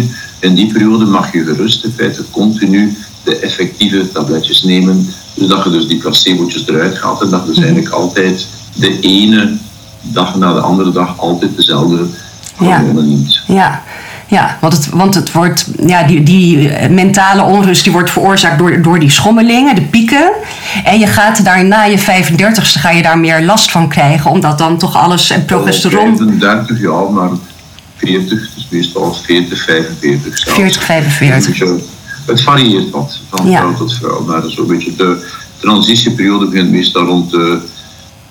24-4. 0.00 0.04
In 0.40 0.54
die 0.54 0.72
periode 0.72 1.04
mag 1.04 1.32
je 1.32 1.44
gerust 1.44 1.84
in 1.84 1.92
feite 1.96 2.24
continu 2.30 2.96
de 3.24 3.36
effectieve 3.36 4.12
tabletjes 4.12 4.62
nemen. 4.62 5.08
Dus 5.34 5.48
dat 5.48 5.64
je 5.64 5.70
dus 5.70 5.88
die 5.88 5.98
placebootjes 5.98 6.66
eruit 6.68 6.98
haalt 6.98 7.22
en 7.22 7.30
dat 7.30 7.40
je 7.40 7.46
dus 7.48 7.58
eigenlijk 7.58 7.88
altijd 7.88 8.46
de 8.74 9.00
ene 9.00 9.56
dag 10.02 10.36
na 10.36 10.52
de 10.52 10.60
andere 10.60 10.92
dag 10.92 11.18
altijd 11.18 11.56
dezelfde 11.56 12.06
Ja. 12.58 12.80
neemt. 12.80 13.40
Ja, 13.46 13.82
ja 14.30 14.56
want, 14.60 14.72
het, 14.72 14.88
want 14.88 15.14
het 15.14 15.32
wordt, 15.32 15.66
ja, 15.86 16.02
die, 16.02 16.22
die 16.22 16.68
eh, 16.68 16.90
mentale 16.90 17.42
onrust 17.42 17.84
die 17.84 17.92
wordt 17.92 18.10
veroorzaakt 18.10 18.58
door, 18.58 18.82
door 18.82 18.98
die 18.98 19.10
schommelingen, 19.10 19.74
de 19.74 19.82
pieken. 19.82 20.32
En 20.84 20.98
je 20.98 21.06
gaat 21.06 21.44
daar 21.44 21.64
na 21.64 21.82
je 21.82 21.98
35ste 21.98 22.80
ga 22.80 22.90
je 22.90 23.02
daar 23.02 23.18
meer 23.18 23.42
last 23.42 23.70
van 23.70 23.88
krijgen, 23.88 24.30
omdat 24.30 24.58
dan 24.58 24.78
toch 24.78 24.96
alles 24.96 25.30
en 25.30 25.44
progesteron 25.44 26.16
35 26.16 26.80
jaar, 26.80 27.10
maar 27.12 27.30
40, 27.96 28.54
dus 28.54 28.66
meestal 28.70 29.14
40, 29.14 29.64
45 29.64 30.38
zelfs. 30.38 30.58
40, 30.58 30.82
45. 30.82 31.58
Dus, 31.58 31.68
eh, 31.68 31.74
het 32.26 32.42
varieert 32.42 32.90
wat 32.90 33.18
van 33.30 33.50
Ja. 33.50 33.58
vrouw 33.58 33.74
tot 33.74 33.94
vrouw, 33.94 34.24
maar 34.24 34.42
zo'n 34.46 34.66
beetje 34.66 34.96
de 34.96 35.26
transitieperiode 35.58 36.46
begint 36.46 36.70
meestal 36.70 37.04
rond 37.04 37.30
de 37.30 37.60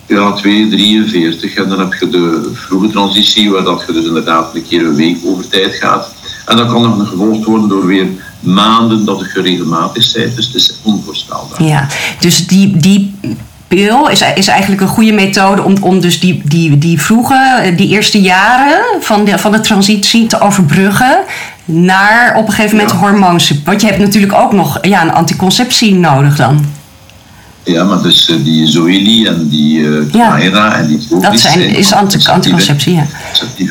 ja, 0.10 0.32
2, 0.32 0.70
43 0.70 1.56
en 1.56 1.70
dan 1.70 1.80
heb 1.80 1.94
je 1.94 2.10
de 2.10 2.52
vroege 2.54 2.90
transitie 2.90 3.52
waar 3.52 3.64
dat 3.64 3.84
je 3.88 3.94
dus 3.94 4.06
inderdaad 4.06 4.56
een 4.56 4.68
keer 4.68 4.86
een 4.86 4.96
week 4.96 5.18
over 5.26 5.48
tijd 5.48 5.76
gaat. 5.76 6.14
En 6.46 6.58
dat 6.58 6.72
kan 6.72 6.82
nog 6.82 7.10
gevolgd 7.10 7.44
worden 7.44 7.70
door 7.70 7.86
weer 7.86 8.08
maanden 8.40 9.06
dat 9.06 9.20
het 9.20 9.30
geregelmatig 9.30 10.14
bent, 10.14 10.36
dus 10.36 10.46
het 10.46 10.56
is 10.56 10.74
onvoorspelbaar. 10.84 11.64
Ja, 11.64 11.88
dus 12.20 12.48
die, 12.48 12.78
die 12.78 13.16
pil 13.68 14.10
is, 14.10 14.24
is 14.36 14.48
eigenlijk 14.48 14.82
een 14.82 14.88
goede 14.88 15.12
methode 15.12 15.64
om, 15.64 15.76
om 15.82 16.00
dus 16.02 16.20
die, 16.20 16.42
die, 16.46 16.78
die 16.78 17.02
vroege, 17.02 17.74
die 17.76 17.88
eerste 17.88 18.22
jaren 18.22 18.82
van 19.00 19.26
de, 19.26 19.38
van 19.38 19.52
de 19.52 19.60
transitie 19.60 20.28
te 20.28 20.42
overbruggen 20.42 21.18
naar 21.66 22.36
op 22.36 22.48
een 22.48 22.54
gegeven 22.54 22.78
moment 22.78 22.94
Ja. 22.94 23.00
hormoonsup. 23.00 23.66
Want 23.66 23.82
je 23.82 23.88
hebt 23.88 24.00
natuurlijk 24.00 24.34
ook 24.34 24.54
nog 24.54 24.78
ja, 24.82 25.02
een 25.02 25.14
anticonceptie 25.14 25.96
nodig 25.96 26.36
dan. 26.36 26.66
Ja, 27.72 27.84
maar 27.84 28.02
dus 28.02 28.30
eh, 28.30 28.36
die 28.44 28.68
Zoeli 28.68 29.26
en 29.26 29.48
die 29.50 29.82
Ja. 30.12 30.30
Mayra 30.30 30.74
en 30.76 30.88
die 30.88 31.08
Dat 31.22 31.40
zijn, 31.40 31.60
is 31.76 31.94
anti- 31.94 32.30
anticonceptie, 32.30 32.94
ja. 32.94 33.06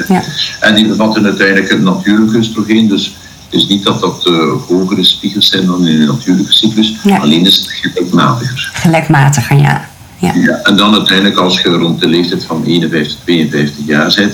Ja. 0.08 0.22
En 0.60 0.74
die 0.74 0.86
bevatten 0.86 1.24
uiteindelijk 1.24 1.70
het 1.70 1.82
natuurlijke 1.82 2.36
oestrogeen. 2.36 2.88
Dus 2.88 3.04
het 3.50 3.60
is 3.60 3.66
niet 3.66 3.84
dat 3.84 4.00
dat 4.00 4.26
eh, 4.26 4.34
hogere 4.68 5.04
spiegels 5.04 5.48
zijn 5.48 5.66
dan 5.66 5.86
in 5.86 5.98
de 6.00 6.06
natuurlijke 6.06 6.52
cyclus. 6.52 6.94
Ja. 7.04 7.16
Alleen 7.18 7.46
is 7.46 7.56
het 7.56 7.68
gelijkmatiger. 7.70 8.70
Gelijkmatiger, 8.74 9.56
ja. 9.56 9.88
ja. 10.18 10.32
Ja. 10.34 10.60
En 10.62 10.76
dan 10.76 10.92
uiteindelijk 10.94 11.36
als 11.36 11.60
je 11.60 11.68
rond 11.68 12.00
de 12.00 12.08
leeftijd 12.08 12.44
van 12.44 12.64
51, 12.66 13.16
52 13.24 13.86
jaar 13.86 14.12
bent, 14.16 14.32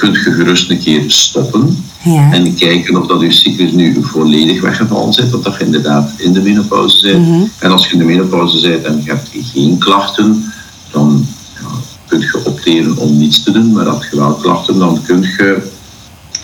kun 0.00 0.12
je 0.12 0.18
gerust 0.18 0.70
een 0.70 0.78
keer 0.78 1.02
stoppen. 1.06 1.84
Ja. 2.04 2.32
En 2.32 2.54
kijken 2.54 2.96
of 3.00 3.06
dat 3.06 3.20
je 3.20 3.32
cyclus 3.32 3.72
nu 3.72 3.96
volledig 4.02 4.60
weggevallen 4.60 5.12
zit, 5.12 5.34
of 5.34 5.42
dat 5.42 5.56
je 5.58 5.64
inderdaad 5.64 6.10
in 6.16 6.32
de 6.32 6.40
menopauze 6.40 7.06
bent. 7.06 7.28
Mhm. 7.28 7.42
En 7.58 7.70
als 7.70 7.86
je 7.86 7.92
in 7.92 7.98
de 7.98 8.04
menopauze 8.04 8.68
bent 8.68 8.84
en 8.84 9.00
je 9.04 9.10
hebt 9.10 9.30
geen 9.52 9.78
klachten, 9.78 10.52
dan 10.90 11.26
ja, 11.60 11.68
kun 12.06 12.20
je 12.20 12.40
opteren 12.44 12.96
om 12.96 13.18
niets 13.18 13.42
te 13.42 13.50
doen. 13.50 13.72
Maar 13.72 13.86
heb 13.86 14.02
je 14.10 14.16
wel 14.16 14.32
klachten, 14.34 14.78
dan 14.78 15.02
kun 15.06 15.20
je, 15.20 15.62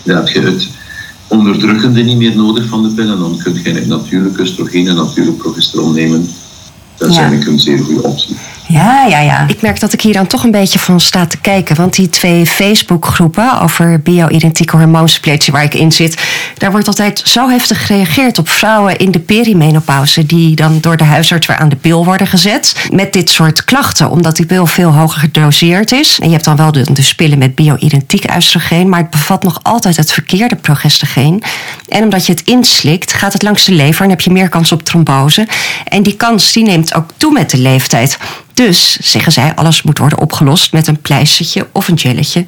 dan 0.03 0.15
heb 0.15 0.27
je 0.27 0.39
het 0.39 0.67
onderdrukkende 1.27 2.01
niet 2.01 2.17
meer 2.17 2.35
nodig 2.35 2.65
van 2.65 2.83
de 2.83 2.89
pil. 2.89 3.09
En 3.11 3.19
dan 3.19 3.37
kun 3.43 3.61
je 3.63 3.85
natuurlijk 3.87 4.39
oestrogeen 4.39 4.87
en 4.87 4.95
natuurlijk 4.95 5.37
progesteron 5.37 5.93
nemen. 5.93 6.29
Dat 6.97 7.09
is 7.09 7.15
Ja. 7.15 7.21
eigenlijk 7.21 7.49
een 7.51 7.59
zeer 7.59 7.79
goede 7.79 8.03
optie. 8.03 8.35
Ja, 8.67 9.05
ja, 9.05 9.19
ja. 9.19 9.47
Ik 9.47 9.61
merk 9.61 9.79
dat 9.79 9.93
ik 9.93 10.01
hier 10.01 10.13
dan 10.13 10.27
toch 10.27 10.43
een 10.43 10.51
beetje 10.51 10.79
van 10.79 10.99
sta 10.99 11.25
te 11.25 11.37
kijken. 11.37 11.75
Want 11.75 11.95
die 11.95 12.09
twee 12.09 12.45
Facebookgroepen 12.45 13.61
over 13.61 13.99
bio-identieke 13.99 14.77
hormoonsuppletie 14.77 15.53
waar 15.53 15.63
ik 15.63 15.73
in 15.73 15.91
zit... 15.91 16.21
daar 16.57 16.71
wordt 16.71 16.87
altijd 16.87 17.21
zo 17.25 17.49
heftig 17.49 17.85
gereageerd 17.85 18.37
op 18.37 18.49
vrouwen 18.49 18.97
in 18.97 19.11
de 19.11 19.19
perimenopauze... 19.19 20.25
die 20.25 20.55
dan 20.55 20.77
door 20.81 20.97
de 20.97 21.03
huisarts 21.03 21.47
weer 21.47 21.57
aan 21.57 21.69
de 21.69 21.75
pil 21.75 22.05
worden 22.05 22.27
gezet. 22.27 22.87
Met 22.91 23.13
dit 23.13 23.29
soort 23.29 23.63
klachten, 23.63 24.09
omdat 24.09 24.35
die 24.35 24.45
pil 24.45 24.65
veel 24.65 24.93
hoger 24.93 25.19
gedoseerd 25.19 25.91
is. 25.91 26.19
En 26.19 26.25
je 26.25 26.33
hebt 26.33 26.45
dan 26.45 26.55
wel 26.55 26.71
de, 26.71 26.93
dus 26.93 27.15
pillen 27.15 27.37
met 27.37 27.55
bio-identiek 27.55 28.35
oestrogeen... 28.35 28.89
maar 28.89 28.99
het 28.99 29.09
bevat 29.09 29.43
nog 29.43 29.59
altijd 29.61 29.97
het 29.97 30.11
verkeerde 30.11 30.55
progestogeen. 30.55 31.43
En 31.87 32.03
omdat 32.03 32.25
je 32.25 32.31
het 32.31 32.41
inslikt, 32.43 33.13
gaat 33.13 33.33
het 33.33 33.41
langs 33.41 33.65
de 33.65 33.71
lever... 33.71 34.03
en 34.03 34.09
heb 34.09 34.21
je 34.21 34.31
meer 34.31 34.49
kans 34.49 34.71
op 34.71 34.83
trombose. 34.83 35.47
En 35.83 36.03
die 36.03 36.15
kans 36.15 36.51
die 36.51 36.63
neemt 36.63 36.93
ook 36.93 37.09
toe 37.17 37.31
met 37.31 37.49
de 37.49 37.57
leeftijd... 37.57 38.17
Dus, 38.57 38.97
zeggen 38.99 39.31
zij, 39.31 39.55
alles 39.55 39.81
moet 39.81 39.97
worden 39.97 40.19
opgelost 40.19 40.71
met 40.71 40.87
een 40.87 41.01
pleistertje 41.01 41.67
of 41.71 41.87
een 41.87 41.99
gelletje. 41.99 42.45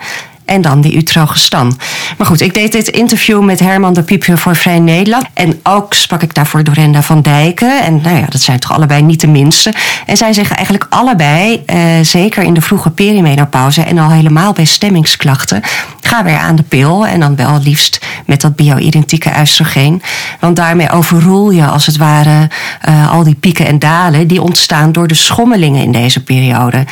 En 0.50 0.62
dan 0.62 0.82
die 0.82 0.96
utrogestan. 0.96 1.78
Maar 2.18 2.28
goed, 2.28 2.42
ik 2.42 2.54
deed 2.54 2.72
dit 2.72 2.88
interview 2.88 3.44
met 3.44 3.60
Herman 3.60 3.94
de 3.94 4.04
Piepje 4.04 4.38
voor 4.38 4.56
Vrij 4.56 4.80
Nederland. 4.80 5.26
En 5.34 5.60
ook 5.64 5.94
sprak 5.94 6.22
ik 6.22 6.34
daarvoor 6.34 6.64
Dorenda 6.64 7.02
van 7.02 7.22
Dijken. 7.22 7.84
En 7.84 8.02
nou 8.02 8.18
ja, 8.18 8.26
dat 8.30 8.42
zijn 8.42 8.60
toch 8.60 8.72
allebei 8.72 9.02
niet 9.02 9.22
de 9.22 9.28
minste. 9.28 9.74
En 10.06 10.18
zij 10.18 10.34
zeggen 10.34 10.56
eigenlijk 10.56 10.88
allebei, 10.90 11.64
eh, 11.66 11.78
zeker 12.02 12.44
in 12.44 12.54
de 12.54 12.62
vroege 12.62 12.90
perimenopauze... 12.90 13.82
en 13.82 13.98
al 13.98 14.12
helemaal 14.12 14.54
bij 14.54 14.66
stemmingsklachten... 14.66 15.62
ga 16.02 16.24
weer 16.24 16.38
aan 16.38 16.56
de 16.56 16.64
pil 16.64 17.08
en 17.08 17.20
dan 17.20 17.36
wel 17.36 17.60
liefst 17.64 18.06
met 18.26 18.42
dat 18.42 18.56
bio-identieke 18.56 19.32
oestrogeen. 19.40 20.02
Want 20.40 20.56
daarmee 20.56 20.90
overroel 20.90 21.50
je 21.50 21.66
als 21.66 21.86
het 21.86 21.98
ware 21.98 22.50
eh, 22.82 23.12
al 23.12 23.24
die 23.24 23.36
pieken 23.36 23.66
en 23.66 23.80
dalen... 23.80 24.28
die 24.28 24.42
ontstaan 24.42 24.92
door 24.92 25.08
de 25.08 25.14
schommelingen 25.14 25.84
in 25.84 25.92
deze 25.92 26.24
periode. 26.24 26.86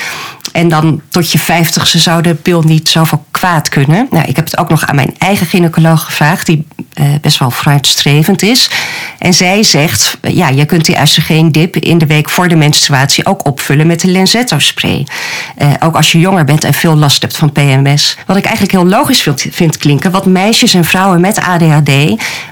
En 0.57 0.67
dan 0.67 1.01
tot 1.09 1.31
je 1.31 1.39
vijftigste 1.39 1.99
zou 1.99 2.21
de 2.21 2.33
pil 2.35 2.61
niet 2.61 2.89
zoveel 2.89 3.25
kwaad 3.31 3.69
kunnen. 3.69 4.07
Nou, 4.11 4.27
ik 4.27 4.35
heb 4.35 4.45
het 4.45 4.57
ook 4.57 4.69
nog 4.69 4.85
aan 4.85 4.95
mijn 4.95 5.15
eigen 5.17 5.47
gynaecoloog 5.47 6.05
gevraagd, 6.05 6.45
die 6.45 6.67
eh, 6.93 7.05
best 7.21 7.39
wel 7.39 7.51
vooruitstrevend 7.51 8.41
is. 8.41 8.69
En 9.19 9.33
zij 9.33 9.63
zegt, 9.63 10.17
eh, 10.21 10.35
ja, 10.35 10.49
je 10.49 10.65
kunt 10.65 10.85
die 10.85 10.99
oestrogeen-dip 10.99 11.75
in 11.75 11.97
de 11.97 12.05
week 12.05 12.29
voor 12.29 12.47
de 12.47 12.55
menstruatie 12.55 13.25
ook 13.25 13.45
opvullen 13.45 13.87
met 13.87 14.01
de 14.01 14.07
Lenzetto-spray. 14.07 15.07
Eh, 15.55 15.69
ook 15.79 15.95
als 15.95 16.11
je 16.11 16.19
jonger 16.19 16.43
bent 16.43 16.63
en 16.63 16.73
veel 16.73 16.95
last 16.95 17.21
hebt 17.21 17.37
van 17.37 17.51
PMS. 17.51 18.17
Wat 18.25 18.37
ik 18.37 18.45
eigenlijk 18.45 18.73
heel 18.73 18.87
logisch 18.87 19.27
vind, 19.35 19.77
klinken, 19.77 20.11
want 20.11 20.25
meisjes 20.25 20.73
en 20.73 20.85
vrouwen 20.85 21.21
met 21.21 21.39
ADHD 21.39 21.91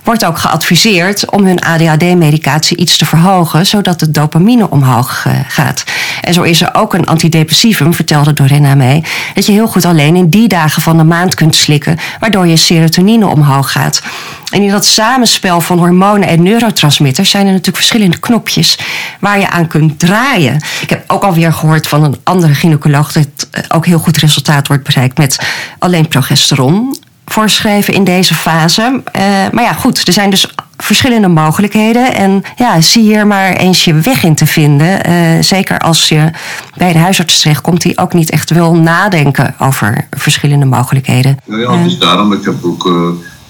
wordt 0.03 0.25
ook 0.25 0.37
geadviseerd 0.37 1.31
om 1.31 1.45
hun 1.45 1.59
ADHD-medicatie 1.59 2.77
iets 2.77 2.97
te 2.97 3.05
verhogen, 3.05 3.65
zodat 3.65 3.99
de 3.99 4.11
dopamine 4.11 4.69
omhoog 4.69 5.25
gaat. 5.47 5.83
En 6.21 6.33
zo 6.33 6.41
is 6.41 6.61
er 6.61 6.69
ook 6.73 6.93
een 6.93 7.05
antidepressivum, 7.05 7.93
vertelde 7.95 8.33
Dorena 8.33 8.75
mij, 8.75 9.03
dat 9.33 9.45
je 9.45 9.51
heel 9.51 9.67
goed 9.67 9.85
alleen 9.85 10.15
in 10.15 10.29
die 10.29 10.47
dagen 10.47 10.81
van 10.81 10.97
de 10.97 11.03
maand 11.03 11.35
kunt 11.35 11.55
slikken, 11.55 11.97
waardoor 12.19 12.47
je 12.47 12.55
serotonine 12.55 13.27
omhoog 13.27 13.71
gaat. 13.71 14.01
En 14.49 14.61
in 14.61 14.69
dat 14.69 14.85
samenspel 14.85 15.61
van 15.61 15.77
hormonen 15.77 16.27
en 16.27 16.43
neurotransmitters 16.43 17.29
zijn 17.29 17.45
er 17.45 17.51
natuurlijk 17.51 17.77
verschillende 17.77 18.19
knopjes 18.19 18.79
waar 19.19 19.39
je 19.39 19.49
aan 19.49 19.67
kunt 19.67 19.99
draaien. 19.99 20.61
Ik 20.81 20.89
heb 20.89 21.03
ook 21.07 21.23
alweer 21.23 21.53
gehoord 21.53 21.87
van 21.87 22.03
een 22.03 22.17
andere 22.23 22.53
gynaecoloog 22.53 23.11
dat 23.11 23.27
ook 23.67 23.85
heel 23.85 23.99
goed 23.99 24.17
resultaat 24.17 24.67
wordt 24.67 24.83
bereikt 24.83 25.17
met 25.17 25.39
alleen 25.79 26.07
progesteron 26.07 26.95
voorschrijven 27.25 27.93
in 27.93 28.03
deze 28.03 28.33
fase. 28.33 29.01
Eh, 29.11 29.23
maar 29.51 29.63
ja, 29.63 29.73
goed, 29.73 30.07
er 30.07 30.13
zijn 30.13 30.29
dus 30.29 30.47
verschillende 30.77 31.27
mogelijkheden. 31.27 32.15
En 32.15 32.43
ja, 32.55 32.81
zie 32.81 33.03
hier 33.03 33.27
maar 33.27 33.53
eens 33.53 33.83
je 33.83 33.93
weg 33.93 34.23
in 34.23 34.35
te 34.35 34.45
vinden. 34.45 35.03
Eh, 35.03 35.13
zeker 35.41 35.79
als 35.79 36.09
je 36.09 36.29
bij 36.77 36.93
de 36.93 36.99
huisarts 36.99 37.41
terechtkomt 37.41 37.81
die 37.81 37.97
ook 37.97 38.13
niet 38.13 38.29
echt 38.29 38.49
wil 38.49 38.75
nadenken 38.75 39.55
over 39.59 40.07
verschillende 40.11 40.65
mogelijkheden. 40.65 41.37
Ja, 41.45 41.57
ja, 41.57 41.83
dus 41.83 41.97
daarom, 41.97 42.33
ik 42.33 42.45
heb 42.45 42.63
ook 42.63 42.85
eh, 42.85 42.93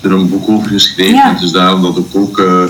er 0.06 0.12
een 0.12 0.30
boek 0.30 0.50
over 0.50 0.70
geschreven. 0.70 1.16
Ja. 1.16 1.34
Het 1.34 1.42
is 1.42 1.52
daarom 1.52 1.82
dat 1.82 1.98
ik 1.98 2.06
ook, 2.14 2.40
eh, 2.40 2.64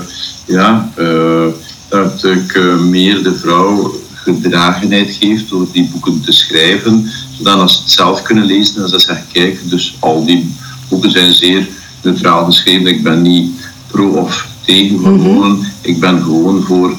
ja, 0.46 0.90
eh, 0.94 1.46
dat 1.88 2.24
ik 2.24 2.52
eh, 2.52 2.76
meer 2.78 3.22
de 3.22 3.34
vrouw 3.34 3.94
gedragenheid 4.14 5.16
geef 5.20 5.48
door 5.48 5.66
die 5.72 5.88
boeken 5.92 6.20
te 6.20 6.32
schrijven, 6.32 7.10
zodat 7.36 7.60
als 7.60 7.72
ze 7.72 7.80
het 7.82 7.90
zelf 7.90 8.22
kunnen 8.22 8.44
lezen 8.44 8.82
en 8.82 8.88
ze 8.88 8.98
zeggen, 8.98 9.26
kijk, 9.32 9.70
dus 9.70 9.96
al 10.00 10.24
die 10.24 10.54
boeken 10.88 11.10
zijn 11.10 11.34
zeer 11.34 11.68
neutraal 12.02 12.44
geschreven. 12.44 12.86
Ik 12.86 13.02
ben 13.02 13.22
niet 13.22 13.50
pro 13.86 14.08
of 14.08 14.48
tegen 14.64 14.96
hormonen, 14.96 15.72
ik 15.80 16.00
ben 16.00 16.22
gewoon 16.22 16.62
voor 16.62 16.96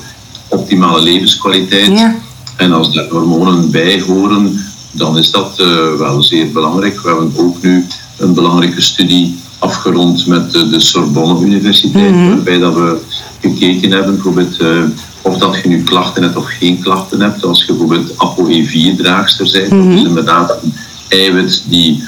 optimale 0.48 1.02
levenskwaliteit. 1.02 2.00
Ja. 2.00 2.16
En 2.56 2.72
als 2.72 2.94
daar 2.94 3.10
hormonen 3.10 3.72
bij 3.72 4.02
horen, 4.02 4.60
dan 4.92 5.18
is 5.18 5.32
dat 5.32 5.60
eh, 5.60 5.94
wel 5.98 6.24
zeer 6.24 6.52
belangrijk. 6.52 7.02
We 7.02 7.08
hebben 7.08 7.32
ook 7.36 7.62
nu 7.62 7.86
een 8.18 8.34
belangrijke 8.34 8.82
studie 8.82 9.40
afgerond 9.60 10.28
met 10.28 10.52
de 10.52 10.80
Sorbonne 10.80 11.46
Universiteit, 11.46 12.16
waarbij 12.16 12.58
dat 12.58 12.74
we 12.74 12.98
gekeken 13.42 13.92
hebben 13.92 14.14
bijvoorbeeld 14.14 14.58
eh, 14.58 14.84
of 15.22 15.38
dat 15.38 15.60
je 15.64 15.70
nu 15.70 15.84
klachten 15.84 16.24
hebt 16.24 16.38
of 16.38 16.46
geen 16.60 16.80
klachten 16.80 17.22
hebt. 17.22 17.44
Als 17.46 17.60
je 17.60 17.74
bijvoorbeeld 17.74 18.12
ApoE4-draagster 18.12 19.50
bent, 19.52 19.70
dat 19.70 20.00
is 20.00 20.04
inderdaad 20.04 20.58
een 20.64 20.74
eiwit 21.08 21.64
die, 21.68 22.04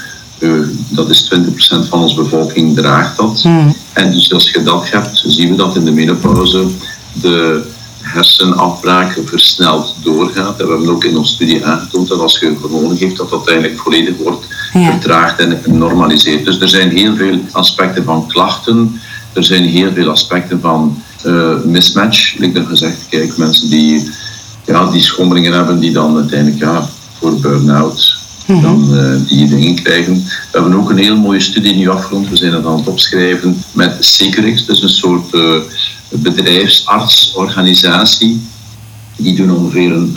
dat 0.88 1.10
is 1.10 1.30
20% 1.34 1.88
van 1.88 2.00
onze 2.02 2.14
bevolking 2.14 2.76
draagt 2.76 3.16
dat. 3.16 3.42
En 3.92 4.10
dus 4.12 4.32
als 4.32 4.50
je 4.50 4.62
dat 4.62 4.90
hebt, 4.90 5.22
zien 5.26 5.50
we 5.50 5.56
dat 5.56 5.76
in 5.76 5.84
de 5.84 5.90
menopauze 5.92 6.66
de 7.12 7.62
hersenafbraak 8.00 9.18
versneld 9.24 9.94
doorgaat. 10.02 10.60
En 10.60 10.66
we 10.66 10.72
hebben 10.72 10.90
ook 10.90 11.04
in 11.04 11.16
onze 11.16 11.32
studie 11.34 11.64
aangetoond 11.64 12.08
dat 12.08 12.20
als 12.20 12.38
je 12.38 12.56
hormonen 12.60 12.96
geeft, 12.96 13.16
dat 13.16 13.30
dat 13.30 13.48
eigenlijk 13.48 13.80
volledig 13.80 14.14
wordt 14.16 14.46
Ja. 14.72 14.90
vertraagd 14.90 15.38
en 15.40 15.60
genormaliseerd. 15.62 16.44
Dus 16.44 16.60
er 16.60 16.68
zijn 16.68 16.90
heel 16.90 17.16
veel 17.16 17.38
aspecten 17.52 18.04
van 18.04 18.26
klachten. 18.26 19.00
Er 19.32 19.44
zijn 19.44 19.64
heel 19.64 19.92
veel 19.92 20.10
aspecten 20.10 20.60
van 20.60 21.02
eh, 21.22 21.54
mismatch. 21.64 22.34
Ik 22.38 22.54
heb 22.54 22.66
gezegd, 22.66 22.96
kijk, 23.08 23.36
mensen 23.36 23.68
die, 23.70 24.10
ja, 24.66 24.90
die 24.90 25.02
schommelingen 25.02 25.52
hebben, 25.52 25.78
die 25.80 25.92
dan 25.92 26.16
uiteindelijk 26.16 26.60
ja, 26.60 26.88
voor 27.18 27.40
burn-out 27.40 28.18
dan 28.62 28.96
eh, 28.96 29.14
die 29.28 29.48
dingen 29.48 29.74
krijgen. 29.74 30.14
We 30.14 30.22
hebben 30.52 30.74
ook 30.74 30.90
een 30.90 30.96
heel 30.96 31.16
mooie 31.16 31.40
studie 31.40 31.74
nu 31.74 31.88
afgerond. 31.88 32.28
We 32.28 32.36
zijn 32.36 32.52
het 32.52 32.66
aan 32.66 32.76
het 32.76 32.88
opschrijven 32.88 33.62
met 33.72 33.96
Securix. 34.00 34.66
Dat 34.66 34.76
is 34.76 34.82
een 34.82 34.88
soort 34.88 35.34
eh, 35.34 35.54
bedrijfsartsorganisatie. 36.08 38.42
Die 39.16 39.36
doen 39.36 39.56
ongeveer 39.56 39.92
een 39.92 40.16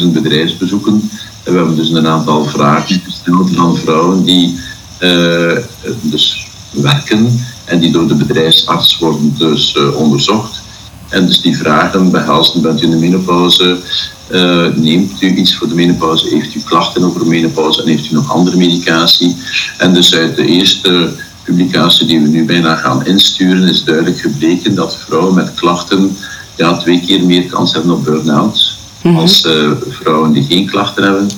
80.000 0.00 0.06
bedrijfsbezoeken. 0.12 1.10
En 1.44 1.52
we 1.52 1.58
hebben 1.58 1.76
dus 1.76 1.90
een 1.90 2.06
aantal 2.06 2.44
vragen 2.44 3.00
gesteld 3.04 3.56
aan 3.56 3.76
vrouwen 3.76 4.24
die 4.24 4.58
eh, 4.98 5.56
dus 6.00 6.48
werken 6.70 7.40
en 7.64 7.80
die 7.80 7.92
door 7.92 8.08
de 8.08 8.14
bedrijfsarts 8.14 8.98
worden 8.98 9.34
dus 9.38 9.78
onderzocht. 9.94 10.62
En 11.10 11.26
dus 11.26 11.40
die 11.40 11.56
vragen 11.56 12.10
behelzen, 12.10 12.62
bent 12.62 12.80
u 12.80 12.84
in 12.84 12.90
de 12.90 12.96
menopauze, 12.96 13.78
eh, 14.26 14.66
neemt 14.74 15.22
u 15.22 15.34
iets 15.36 15.56
voor 15.56 15.68
de 15.68 15.74
menopauze, 15.74 16.28
heeft 16.28 16.54
u 16.54 16.60
klachten 16.64 17.04
over 17.04 17.26
menopauze 17.26 17.82
en 17.82 17.88
heeft 17.88 18.10
u 18.10 18.14
nog 18.14 18.32
andere 18.32 18.56
medicatie? 18.56 19.36
En 19.78 19.92
dus 19.92 20.14
uit 20.14 20.36
de 20.36 20.46
eerste 20.46 21.12
publicatie 21.42 22.06
die 22.06 22.20
we 22.20 22.28
nu 22.28 22.44
bijna 22.44 22.76
gaan 22.76 23.06
insturen, 23.06 23.68
is 23.68 23.84
duidelijk 23.84 24.20
gebleken 24.20 24.74
dat 24.74 24.96
vrouwen 24.96 25.34
met 25.34 25.54
klachten 25.54 26.16
ja, 26.56 26.76
twee 26.76 27.00
keer 27.00 27.24
meer 27.24 27.46
kans 27.46 27.72
hebben 27.72 27.92
op 27.92 28.04
burn-out 28.04 28.78
als 29.02 29.46
eh, 29.46 29.70
vrouwen 29.88 30.32
die 30.32 30.44
geen 30.44 30.66
klachten 30.66 31.02
hebben. 31.02 31.28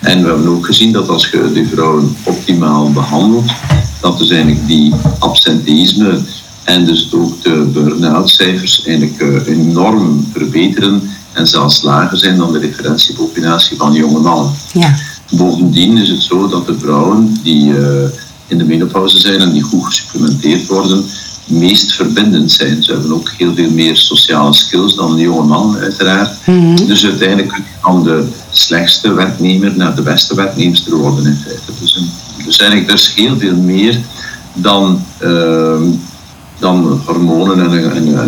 En 0.00 0.22
we 0.22 0.28
hebben 0.28 0.48
ook 0.48 0.66
gezien 0.66 0.92
dat 0.92 1.08
als 1.08 1.30
je 1.30 1.50
die 1.52 1.68
vrouwen 1.68 2.16
optimaal 2.22 2.92
behandelt, 2.92 3.50
dat 4.00 4.18
dus 4.18 4.30
eigenlijk 4.30 4.66
die 4.66 4.94
absenteïsme 5.18 6.20
en 6.66 6.84
dus 6.84 7.08
ook 7.12 7.42
de 7.42 7.70
burn-out 7.72 8.30
cijfers 8.30 8.84
eigenlijk 8.84 9.20
eh, 9.20 9.46
enorm 9.46 10.28
verbeteren 10.32 11.02
en 11.32 11.46
zelfs 11.46 11.82
lager 11.82 12.18
zijn 12.18 12.36
dan 12.36 12.52
de 12.52 12.58
referentiepopulatie 12.58 13.76
van 13.76 13.92
jonge 13.92 14.20
mannen. 14.20 14.52
Ja. 14.72 14.94
Bovendien 15.30 15.98
is 15.98 16.08
het 16.08 16.22
zo 16.22 16.48
dat 16.48 16.66
de 16.66 16.78
vrouwen 16.78 17.38
die 17.42 17.78
eh, 17.78 18.08
in 18.46 18.58
de 18.58 18.64
menopauze 18.64 19.18
zijn 19.18 19.40
en 19.40 19.52
die 19.52 19.62
goed 19.62 19.84
gesupplementeerd 19.84 20.66
worden, 20.66 21.04
meest 21.46 21.92
verbindend 21.92 22.52
zijn. 22.52 22.82
Ze 22.82 22.92
hebben 22.92 23.12
ook 23.12 23.30
heel 23.36 23.54
veel 23.54 23.70
meer 23.70 23.96
sociale 23.96 24.54
skills 24.54 24.94
dan 24.94 25.16
de 25.16 25.22
jonge 25.22 25.46
man, 25.46 25.76
uiteraard. 25.76 26.38
Dus 26.86 27.04
uiteindelijk 27.04 27.60
van 27.80 28.04
de 28.04 28.28
slechtste 28.50 29.12
werknemer 29.12 29.76
naar 29.76 29.94
de 29.94 30.02
beste 30.02 30.34
werknemster 30.34 30.96
worden 30.96 31.26
in 31.26 31.38
feite. 31.44 31.72
Dus, 31.80 31.96
een, 31.96 32.10
dus 32.44 32.58
eigenlijk 32.58 32.90
dus 32.90 33.14
heel 33.14 33.38
veel 33.38 33.56
meer 33.56 34.00
dan, 34.54 35.04
ehm, 35.18 35.82
dan 36.58 37.00
hormonen 37.06 37.60
en, 37.60 38.18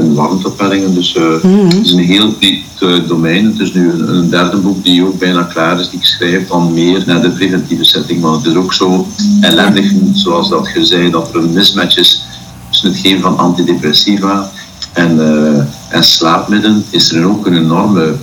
en. 0.70 0.94
Dus 0.94 1.14
eh, 1.14 1.42
het 1.42 1.84
is 1.84 1.92
een 1.92 1.98
heel 1.98 2.32
breed 2.32 2.62
eh, 2.80 3.08
domein. 3.08 3.46
Het 3.46 3.60
is 3.60 3.72
nu 3.72 3.90
een, 3.90 4.14
een 4.14 4.30
derde 4.30 4.56
boek 4.56 4.84
die 4.84 5.06
ook 5.06 5.18
bijna 5.18 5.42
klaar 5.42 5.80
is, 5.80 5.90
die 5.90 5.98
ik 5.98 6.04
schrijf 6.04 6.48
dan 6.48 6.72
meer 6.72 7.02
naar 7.06 7.22
de 7.22 7.30
preventieve 7.30 7.84
setting. 7.84 8.20
Want 8.20 8.44
het 8.44 8.52
is 8.52 8.58
ook 8.58 8.72
zo 8.72 9.06
ellendig, 9.40 9.92
zoals 10.12 10.48
dat 10.48 10.68
je 10.74 10.84
zei, 10.84 11.10
dat 11.10 11.28
er 11.28 11.36
een 11.36 11.52
mismatch 11.52 11.96
is 11.96 12.22
tussen 12.70 12.88
het 12.88 12.98
geven 12.98 13.20
van 13.20 13.38
antidepressiva 13.38 14.50
en, 14.92 15.20
eh, 15.20 15.96
en 15.96 16.04
slaapmiddelen. 16.04 16.84
Is 16.90 17.12
er 17.12 17.28
ook 17.28 17.46
een 17.46 17.56
enorme 17.56 18.14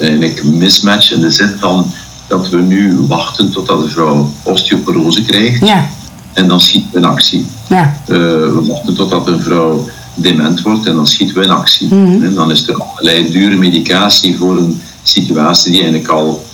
eigenlijk, 0.00 0.44
mismatch 0.44 1.12
in 1.12 1.20
de 1.20 1.30
zin 1.30 1.54
van 1.58 1.86
dat 2.28 2.48
we 2.48 2.56
nu 2.56 2.96
wachten 3.08 3.50
totdat 3.50 3.82
de 3.82 3.88
vrouw 3.88 4.32
osteoporose 4.42 5.22
krijgt. 5.24 5.66
Ja. 5.66 5.88
En 6.32 6.48
dan 6.48 6.60
schieten 6.60 6.90
we 6.92 6.98
in 6.98 7.04
actie. 7.04 7.46
Ja. 7.72 7.96
Eh, 8.06 8.16
we 8.16 8.64
wachten 8.66 8.94
totdat 8.94 9.26
een 9.26 9.40
vrouw 9.40 9.88
dement 10.14 10.62
wordt 10.62 10.86
en 10.86 10.94
dan 10.94 11.06
schieten 11.06 11.36
we 11.36 11.44
in 11.44 11.50
actie. 11.50 11.90
En 11.90 12.34
dan 12.34 12.50
is 12.50 12.68
er 12.68 12.82
allerlei 12.82 13.30
dure 13.30 13.56
medicatie 13.56 14.36
voor 14.36 14.56
een 14.56 14.80
situatie 15.02 15.70
die 15.70 15.80
eigenlijk 15.80 16.10
al 16.10 16.44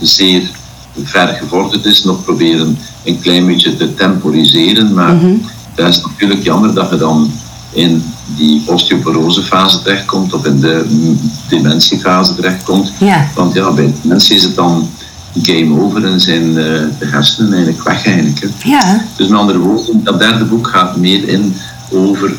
zeer 0.00 0.50
ver 1.02 1.28
gevorderd 1.28 1.84
is. 1.84 2.04
Nog 2.04 2.24
proberen 2.24 2.78
een 3.04 3.20
klein 3.20 3.46
beetje 3.46 3.76
te 3.76 3.94
temporiseren. 3.94 4.94
Maar 4.94 5.16
dat 5.74 5.88
is 5.88 6.02
natuurlijk 6.02 6.42
jammer 6.42 6.74
dat 6.74 6.90
je 6.90 6.96
dan 6.96 7.30
in 7.72 8.04
die 8.36 8.62
osteoporosefase 8.66 9.82
terechtkomt 9.82 10.34
of 10.34 10.46
in 10.46 10.60
de 10.60 10.86
dementiefase 11.48 12.34
terechtkomt. 12.34 12.92
Ja. 12.98 13.28
Want 13.34 13.54
ja, 13.54 13.70
bij 13.70 13.94
mensen 14.02 14.36
is 14.36 14.42
het 14.42 14.54
dan 14.54 14.88
game 15.42 15.80
over 15.80 16.04
en 16.04 16.20
zijn 16.20 16.48
eh, 16.48 16.54
de 16.98 17.06
hersenen 17.06 17.52
eigenlijk 17.52 17.84
weg 17.84 18.06
eigenlijk. 18.06 18.40
Hè. 18.40 18.68
Ja. 18.70 19.04
Dus 19.16 19.28
met 19.28 19.38
andere 19.38 19.58
woorden, 19.58 20.04
dat 20.04 20.18
derde 20.18 20.44
boek 20.44 20.68
gaat 20.68 20.96
meer 20.96 21.28
in 21.28 21.56
over 21.90 22.34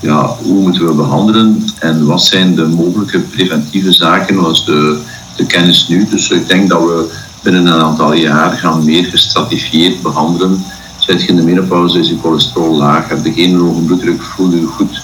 ja, 0.00 0.36
hoe 0.42 0.60
moeten 0.60 0.86
we 0.86 0.92
behandelen 0.92 1.64
en 1.78 2.06
wat 2.06 2.24
zijn 2.24 2.54
de 2.54 2.66
mogelijke 2.66 3.18
preventieve 3.18 3.92
zaken 3.92 4.38
als 4.44 4.64
de, 4.64 4.98
de 5.36 5.46
kennis 5.46 5.88
nu. 5.88 6.06
Dus 6.10 6.30
ik 6.30 6.48
denk 6.48 6.68
dat 6.68 6.80
we 6.80 7.12
binnen 7.42 7.66
een 7.66 7.80
aantal 7.80 8.12
jaar 8.12 8.50
gaan 8.50 8.84
meer 8.84 9.04
gestratifieerd 9.04 10.02
behandelen. 10.02 10.64
Zit 10.98 11.22
je 11.22 11.28
in 11.28 11.36
de 11.36 11.42
menopauze, 11.42 11.98
is 11.98 12.08
je 12.08 12.18
cholesterol 12.18 12.76
laag, 12.76 13.08
heb 13.08 13.24
je 13.24 13.32
geen 13.32 13.58
hoge 13.58 13.80
bloeddruk, 13.80 14.22
voel 14.22 14.50
je 14.50 14.66
goed, 14.66 15.00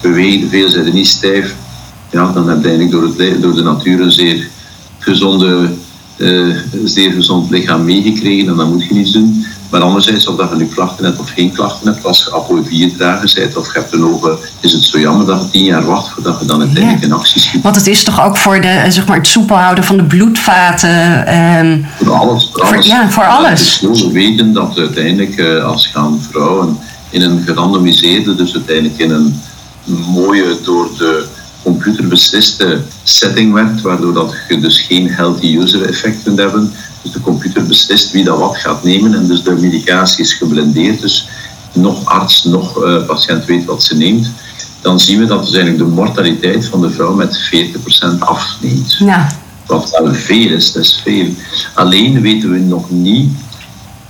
beweeg 0.00 0.48
veel, 0.48 0.68
zijn 0.68 0.94
niet 0.94 1.06
stijf. 1.06 1.54
Ja, 2.10 2.32
dan 2.32 2.48
heb 2.48 2.62
je 2.62 2.68
eigenlijk 2.68 2.90
door, 2.90 3.26
het, 3.26 3.42
door 3.42 3.54
de 3.54 3.62
natuur 3.62 4.00
een 4.00 4.12
zeer 4.12 4.48
gezonde 4.98 5.68
eh, 6.16 6.56
zeer 6.84 7.12
gezond 7.12 7.50
lichaam 7.50 7.84
meegekregen 7.84 8.48
en 8.48 8.56
dan 8.56 8.72
moet 8.72 8.84
je 8.84 8.94
niets 8.94 9.12
doen. 9.12 9.46
Maar 9.70 9.80
anderzijds, 9.80 10.26
of 10.26 10.36
dat 10.36 10.48
je 10.50 10.56
nu 10.56 10.66
klachten 10.66 11.04
hebt 11.04 11.18
of 11.18 11.30
geen 11.30 11.52
klachten 11.52 11.92
hebt, 11.92 12.04
als 12.06 12.18
je 12.24 12.34
apoe-4-drager 12.34 13.32
bent 13.34 13.56
of 13.56 13.72
je 13.72 13.78
hebt 13.78 13.92
een 13.92 14.04
ogen, 14.04 14.38
is 14.60 14.72
het 14.72 14.82
zo 14.82 14.98
jammer 15.00 15.26
dat 15.26 15.40
je 15.42 15.50
tien 15.50 15.64
jaar 15.64 15.84
wacht 15.84 16.08
voordat 16.08 16.40
je 16.40 16.46
dan 16.46 16.60
uiteindelijk 16.60 17.02
in 17.04 17.12
actie 17.12 17.40
schiet. 17.40 17.62
Want 17.62 17.76
het 17.76 17.86
is 17.86 18.04
toch 18.04 18.24
ook 18.24 18.36
voor 18.36 18.60
de, 18.60 18.66
eh, 18.68 18.90
zeg 18.90 19.06
maar, 19.06 19.16
het 19.16 19.26
soepel 19.26 19.56
houden 19.56 19.84
van 19.84 19.96
de 19.96 20.04
bloedvaten. 20.04 21.26
ehm, 21.26 21.78
Voor 22.04 22.14
alles. 22.14 22.50
Voor 22.52 22.66
Voor- 22.66 22.74
alles. 22.74 22.86
ja, 22.86 23.10
voor 23.10 23.26
alles. 23.26 23.80
Het 23.80 23.90
is 23.90 24.00
zo, 24.00 24.06
we 24.06 24.12
weten 24.12 24.52
dat 24.52 24.78
uiteindelijk 24.78 25.36
eh, 25.36 25.64
als 25.64 25.86
gaan 25.86 26.20
vrouwen 26.30 26.78
in 27.10 27.22
een 27.22 27.42
gerandomiseerde, 27.46 28.34
dus 28.34 28.54
uiteindelijk 28.54 28.98
in 28.98 29.10
een 29.10 29.40
mooie 30.14 30.56
door 30.64 30.88
de 30.98 31.26
computer 31.62 32.08
besliste 32.08 32.80
setting 33.02 33.52
werkt, 33.52 33.80
waardoor 33.80 34.14
dat 34.14 34.34
je 34.48 34.60
dus 34.60 34.80
geen 34.80 35.08
healthy 35.08 35.56
user 35.56 35.88
effect 35.88 36.22
kunt 36.22 36.38
hebben. 36.38 36.72
Dus 37.02 37.12
de 37.12 37.20
computer 37.20 37.66
beslist 37.66 38.10
wie 38.10 38.24
dat 38.24 38.38
wat 38.38 38.56
gaat 38.56 38.82
nemen 38.82 39.14
en 39.14 39.26
dus 39.26 39.42
de 39.42 39.52
medicatie 39.52 40.24
is 40.24 40.32
geblendeerd. 40.32 41.00
Dus 41.00 41.28
nog 41.72 42.04
arts, 42.04 42.44
nog 42.44 42.84
eh, 42.84 43.06
patiënt 43.06 43.44
weet 43.44 43.64
wat 43.64 43.82
ze 43.82 43.96
neemt. 43.96 44.30
Dan 44.80 45.00
zien 45.00 45.18
we 45.18 45.26
dat 45.26 45.44
dus 45.44 45.54
eigenlijk 45.54 45.84
de 45.84 45.94
mortaliteit 45.94 46.66
van 46.66 46.80
de 46.80 46.90
vrouw 46.90 47.14
met 47.14 47.50
40% 48.14 48.18
afneemt. 48.18 49.00
nou, 49.00 49.22
Wat 49.66 49.90
wel 49.90 50.14
veel 50.14 50.50
is, 50.50 50.72
dat 50.72 50.82
is 50.82 51.00
veel. 51.04 51.26
Alleen 51.74 52.20
weten 52.20 52.50
we 52.50 52.58
nog 52.58 52.90
niet 52.90 53.30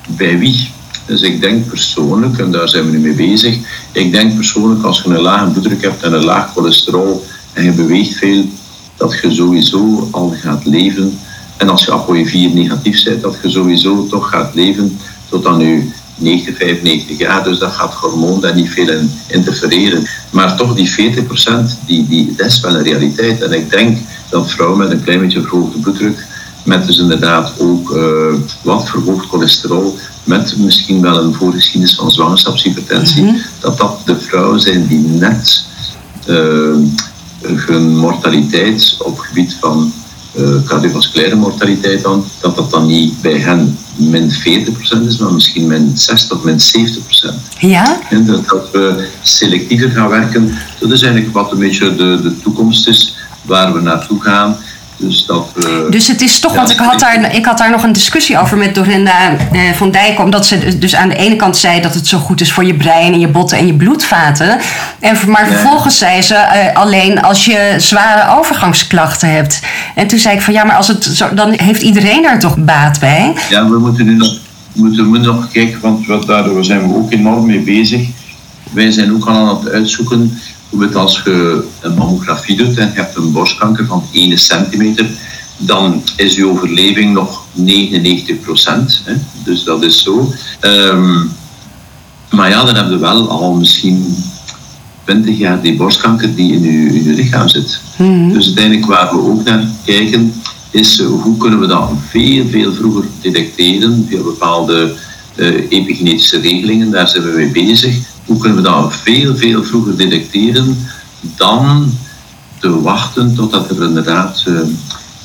bij 0.07 0.39
wie. 0.39 0.71
Dus 1.07 1.23
ik 1.23 1.41
denk 1.41 1.69
persoonlijk, 1.69 2.39
en 2.39 2.51
daar 2.53 2.69
zijn 2.69 2.85
we 2.85 2.91
nu 2.91 2.99
mee 2.99 3.15
bezig, 3.15 3.59
ik 3.93 4.13
denk 4.13 4.35
persoonlijk 4.35 4.85
als 4.85 5.03
je 5.03 5.09
een 5.09 5.21
lage 5.21 5.51
bloeddruk 5.51 5.83
hebt 5.83 6.03
en 6.03 6.13
een 6.13 6.25
laag 6.25 6.53
cholesterol 6.53 7.25
en 7.53 7.65
je 7.65 7.73
beweegt 7.73 8.17
veel, 8.17 8.45
dat 8.97 9.19
je 9.23 9.31
sowieso 9.31 10.09
al 10.11 10.35
gaat 10.41 10.65
leven. 10.65 11.19
En 11.57 11.69
als 11.69 11.85
je 11.85 11.91
ApoE4 11.91 12.55
negatief 12.55 13.05
bent, 13.05 13.23
dat 13.23 13.37
je 13.43 13.51
sowieso 13.51 14.07
toch 14.07 14.29
gaat 14.29 14.55
leven 14.55 14.99
tot 15.29 15.47
aan 15.47 15.61
je 15.61 15.91
90, 16.17 16.57
95 16.57 17.19
jaar. 17.19 17.45
Dus 17.45 17.59
dat 17.59 17.73
gaat 17.73 17.95
hormoon 17.95 18.41
daar 18.41 18.55
niet 18.55 18.71
veel 18.71 18.89
in 18.89 19.11
interfereren. 19.27 20.07
Maar 20.31 20.57
toch 20.57 20.75
die 20.75 20.91
40%, 20.91 21.87
die, 21.87 22.09
die, 22.09 22.35
dat 22.37 22.47
is 22.47 22.61
wel 22.61 22.75
een 22.75 22.83
realiteit. 22.83 23.43
En 23.43 23.53
ik 23.53 23.71
denk 23.71 23.99
dat 24.31 24.51
vrouwen 24.51 24.79
met 24.79 24.91
een 24.91 25.03
klein 25.03 25.21
beetje 25.21 25.41
verhoogde 25.41 25.79
bloeddruk 25.79 26.27
met 26.65 26.87
dus 26.87 26.99
inderdaad 26.99 27.53
ook 27.59 27.97
eh, 27.97 28.35
wat 28.63 28.89
verhoogd 28.89 29.27
cholesterol, 29.27 29.99
met 30.25 30.59
misschien 30.59 31.03
wel 31.03 31.25
een 31.25 31.35
voorgeschiedenis 31.35 31.95
van 31.95 32.11
zwangerschapshypertensie, 32.11 33.43
dat 33.61 33.79
dat 33.79 34.01
de 34.05 34.21
vrouwen 34.21 34.61
zijn 34.61 34.87
die 34.87 34.99
net 34.99 35.65
eh, 36.27 36.77
hun 37.43 37.97
mortaliteit 37.97 38.97
op 38.99 39.17
het 39.17 39.27
gebied 39.27 39.57
van 39.61 39.93
eh, 40.33 40.63
cardiovasculaire 40.65 41.35
mortaliteit 41.35 42.03
dan, 42.03 42.25
dat 42.41 42.57
dat 42.57 42.71
dan 42.71 42.87
niet 42.87 43.21
bij 43.21 43.39
hen 43.39 43.79
min 43.97 44.31
40% 44.31 44.35
is, 45.07 45.19
maar 45.19 45.33
misschien 45.33 45.67
min 45.67 45.93
60 45.95 46.37
of 46.37 46.45
min 46.45 46.59
70%. 46.59 47.59
ja? 47.59 48.01
En 48.11 48.27
dat, 48.27 48.49
dat 48.49 48.71
we 48.71 49.09
selectiever 49.23 49.91
gaan 49.91 50.09
werken. 50.09 50.55
Dat 50.79 50.91
is 50.91 51.03
eigenlijk 51.03 51.35
wat 51.35 51.53
een 51.53 51.59
beetje 51.59 51.95
de, 51.95 52.21
de 52.23 52.37
toekomst 52.43 52.89
is 52.89 53.17
waar 53.43 53.73
we 53.73 53.81
naartoe 53.81 54.21
gaan. 54.21 54.57
Dus 55.03 55.27
dat 55.27 55.51
we. 55.55 55.87
Dus 55.91 56.09
het 56.09 56.21
is 56.21 56.39
toch, 56.41 56.53
Ja, 56.53 56.57
want 56.59 56.71
ik 56.71 56.79
had, 56.79 57.01
daar, 57.01 57.35
ik 57.35 57.45
had 57.45 57.59
daar 57.59 57.71
nog 57.71 57.83
een 57.83 57.93
discussie 57.93 58.39
over 58.39 58.57
met 58.57 58.75
Dorinda 58.75 59.31
eh, 59.53 59.61
van 59.75 59.91
Dijk. 59.91 60.19
Omdat 60.19 60.47
ze 60.47 60.79
dus 60.79 60.95
aan 60.95 61.09
de 61.09 61.17
ene 61.17 61.37
kant 61.37 61.57
zei 61.57 61.81
dat 61.81 61.95
het 61.95 62.07
zo 62.07 62.19
goed 62.19 62.41
is 62.41 62.53
voor 62.53 62.65
je 62.65 62.75
brein 62.75 63.13
en 63.13 63.21
je 63.21 63.29
botten 63.29 63.59
en 63.59 63.67
je 63.67 63.75
bloedvaten. 63.75 64.59
En, 65.01 65.17
maar 65.27 65.47
Ja. 65.47 65.53
vervolgens 65.53 65.99
zei 65.99 66.23
ze 66.23 66.35
eh, 66.35 66.77
alleen 66.77 67.23
als 67.23 67.45
je 67.45 67.75
zware 67.79 68.39
overgangsklachten 68.39 69.31
hebt. 69.31 69.61
En 69.95 70.07
toen 70.07 70.19
zei 70.19 70.35
ik 70.37 70.43
van 70.43 70.55
ja, 70.55 70.65
maar 70.65 70.77
als 70.77 70.89
het 70.89 71.05
zo, 71.05 71.35
dan 71.35 71.53
heeft 71.57 71.83
iedereen 71.83 72.23
daar 72.23 72.39
toch 72.39 72.57
baat 72.57 73.01
bij? 73.01 73.33
Ja, 73.49 73.69
we 73.69 73.79
moeten 73.79 74.05
nu 74.07 74.15
nog, 74.17 74.37
moeten, 74.73 75.11
we 75.11 75.19
nog 75.19 75.51
kijken, 75.53 75.81
want 75.81 76.07
wat, 76.07 76.27
daar 76.27 76.45
zijn 76.61 76.89
we 76.89 76.95
ook 76.95 77.13
enorm 77.13 77.47
mee 77.47 77.61
bezig. 77.61 78.01
Wij 78.73 78.91
zijn 78.91 79.15
ook 79.15 79.27
al 79.27 79.35
aan 79.35 79.49
het 79.65 79.73
uitzoeken 79.73 80.39
bijvoorbeeld 80.73 81.05
als 81.05 81.23
je 81.25 81.65
een 81.81 81.95
mammografie 81.95 82.57
doet 82.57 82.79
en 82.79 82.91
je 82.95 83.01
hebt 83.01 83.17
een 83.17 83.33
borstkanker 83.33 83.87
van 83.87 84.05
1 84.13 84.39
centimeter, 84.39 85.07
dan 85.57 86.03
is 86.17 86.35
je 86.35 86.49
overleving 86.49 87.13
nog 87.13 87.45
99 87.53 88.41
procent. 88.41 89.03
Dus 89.45 89.65
dat 89.65 89.83
is 89.83 90.03
zo. 90.03 90.33
Ehm, 90.61 91.27
maar 92.31 92.49
ja, 92.49 92.65
dan 92.65 92.75
heb 92.75 92.91
je 92.91 92.99
wel 92.99 93.29
al 93.29 93.55
misschien 93.55 94.17
20 95.05 95.39
jaar 95.39 95.63
die 95.63 95.77
borstkanker 95.77 96.35
die 96.35 96.53
in 96.53 96.63
je, 96.63 96.95
in 96.95 97.05
je 97.05 97.13
lichaam 97.13 97.49
zit. 97.49 97.81
Dus 98.33 98.47
uiteindelijk 98.47 98.87
waar 98.87 99.11
we 99.11 99.23
ook 99.23 99.45
naar 99.45 99.69
kijken, 99.85 100.35
is 100.71 101.01
eh, 101.01 101.07
hoe 101.07 101.37
kunnen 101.37 101.61
we 101.61 101.67
dat 101.67 101.91
veel, 102.09 102.47
veel 102.51 102.73
vroeger 102.73 103.05
detecteren 103.21 104.07
via 104.09 104.23
bepaalde 104.23 104.95
eh, 105.35 105.47
epigenetische 105.69 106.41
regelingen, 106.41 106.91
daar 106.91 107.09
zijn 107.09 107.23
we 107.23 107.31
mee 107.31 107.67
bezig. 107.67 107.97
Hoe 108.33 108.41
kunnen 108.41 108.63
we 108.63 108.69
dat 108.69 108.95
veel, 108.95 109.37
veel 109.37 109.65
vroeger 109.65 109.97
detecteren 109.97 110.79
dan 111.37 111.93
te 112.59 112.81
wachten 112.81 113.35
totdat 113.35 113.71
er 113.71 113.83
inderdaad 113.83 114.45
eh, 114.47 114.55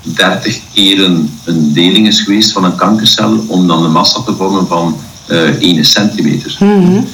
30 0.02 0.60
keren 0.74 1.30
een 1.44 1.74
deling 1.74 2.08
is 2.08 2.20
geweest 2.20 2.52
van 2.52 2.64
een 2.64 2.76
kankercel 2.76 3.46
om 3.48 3.68
dan 3.68 3.84
een 3.84 3.92
massa 3.92 4.22
te 4.22 4.36
vormen 4.36 4.68
van 4.68 4.98
eh 5.28 5.62
1 5.62 5.86
centimeter. 5.86 6.58
In 6.60 7.08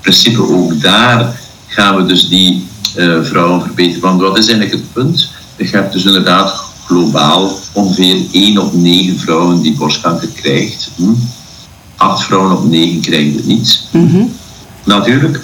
principe 0.00 0.42
ook 0.42 0.80
daar 0.80 1.40
gaan 1.66 1.96
we 1.96 2.04
dus 2.04 2.28
die 2.28 2.66
eh, 2.94 3.22
vrouwen 3.22 3.62
verbeteren. 3.62 4.00
Want 4.00 4.20
wat 4.20 4.38
is 4.38 4.48
eigenlijk 4.48 4.72
het 4.72 4.92
punt? 4.92 5.30
Je 5.56 5.68
hebt 5.70 5.92
dus 5.92 6.04
inderdaad 6.04 6.64
globaal 6.84 7.58
ongeveer 7.72 8.16
1 8.32 8.58
op 8.58 8.74
9 8.74 9.18
vrouwen 9.18 9.62
die 9.62 9.76
borstkanker 9.76 10.28
krijgt. 10.28 10.90
Hm? 10.96 11.12
8 11.96 12.24
vrouwen 12.24 12.56
op 12.56 12.64
9 12.64 13.00
krijgen 13.00 13.34
het 13.34 13.46
niet. 13.46 13.82
Natuurlijk, 14.84 15.40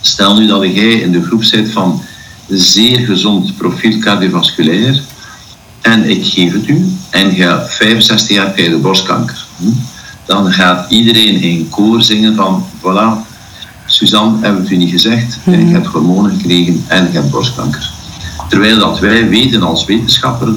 stel 0.00 0.36
nu 0.38 0.46
dat 0.46 0.62
jij 0.62 0.92
in 0.92 1.12
de 1.12 1.22
groep 1.22 1.44
zit 1.44 1.70
van 1.70 2.02
zeer 2.48 2.98
gezond 2.98 3.56
profiel 3.56 3.98
cardiovasculair 3.98 5.02
en 5.80 6.10
ik 6.10 6.26
geef 6.26 6.52
het 6.52 6.68
u 6.68 6.92
en 7.10 7.34
je 7.34 7.42
hebt 7.42 7.74
65 7.74 8.36
jaar 8.36 8.50
krijg 8.50 8.68
je 8.68 8.76
borstkanker. 8.76 9.46
Hm? 9.56 9.66
Dan 10.24 10.52
gaat 10.52 10.90
iedereen 10.90 11.40
in 11.40 11.68
koor 11.68 12.02
zingen 12.02 12.34
van 12.34 12.66
voilà, 12.78 13.30
Suzanne, 13.86 14.38
hebben 14.40 14.62
we 14.62 14.68
het 14.68 14.70
u 14.70 14.76
niet 14.76 14.90
gezegd, 14.90 15.38
je 15.44 15.50
hebt 15.50 15.86
hormonen 15.86 16.30
gekregen 16.30 16.84
en 16.86 17.04
je 17.04 17.18
hebt 17.18 17.30
borstkanker. 17.30 17.90
Terwijl 18.48 18.78
dat 18.78 18.98
wij 18.98 19.28
weten 19.28 19.62
als 19.62 19.84
wetenschapper 19.84 20.48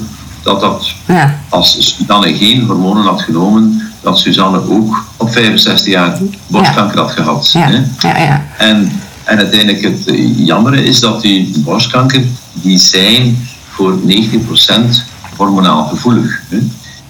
dat 0.43 0.59
dat 0.59 0.93
Ja. 1.07 1.39
als 1.49 1.95
Suzanne 1.95 2.35
geen 2.35 2.65
hormonen 2.65 3.03
had 3.03 3.21
genomen, 3.21 3.84
dat 4.05 4.19
Suzanne 4.19 4.69
ook 4.69 5.05
op 5.17 5.31
65 5.31 5.85
jaar 5.93 6.17
borstkanker 6.47 6.99
had 6.99 7.11
gehad. 7.11 7.51
Ja, 7.51 7.69
hè? 7.69 8.07
ja, 8.07 8.17
ja. 8.17 8.45
En, 8.57 8.91
en 9.23 9.37
uiteindelijk 9.37 9.83
het 9.83 10.13
jammere 10.35 10.83
is 10.83 10.99
dat 10.99 11.21
die 11.21 11.59
borstkanker, 11.59 12.23
die 12.53 12.77
zijn 12.77 13.47
voor 13.69 13.99
90% 14.07 14.11
hormonaal 15.35 15.83
gevoelig. 15.87 16.41
Hè? 16.49 16.57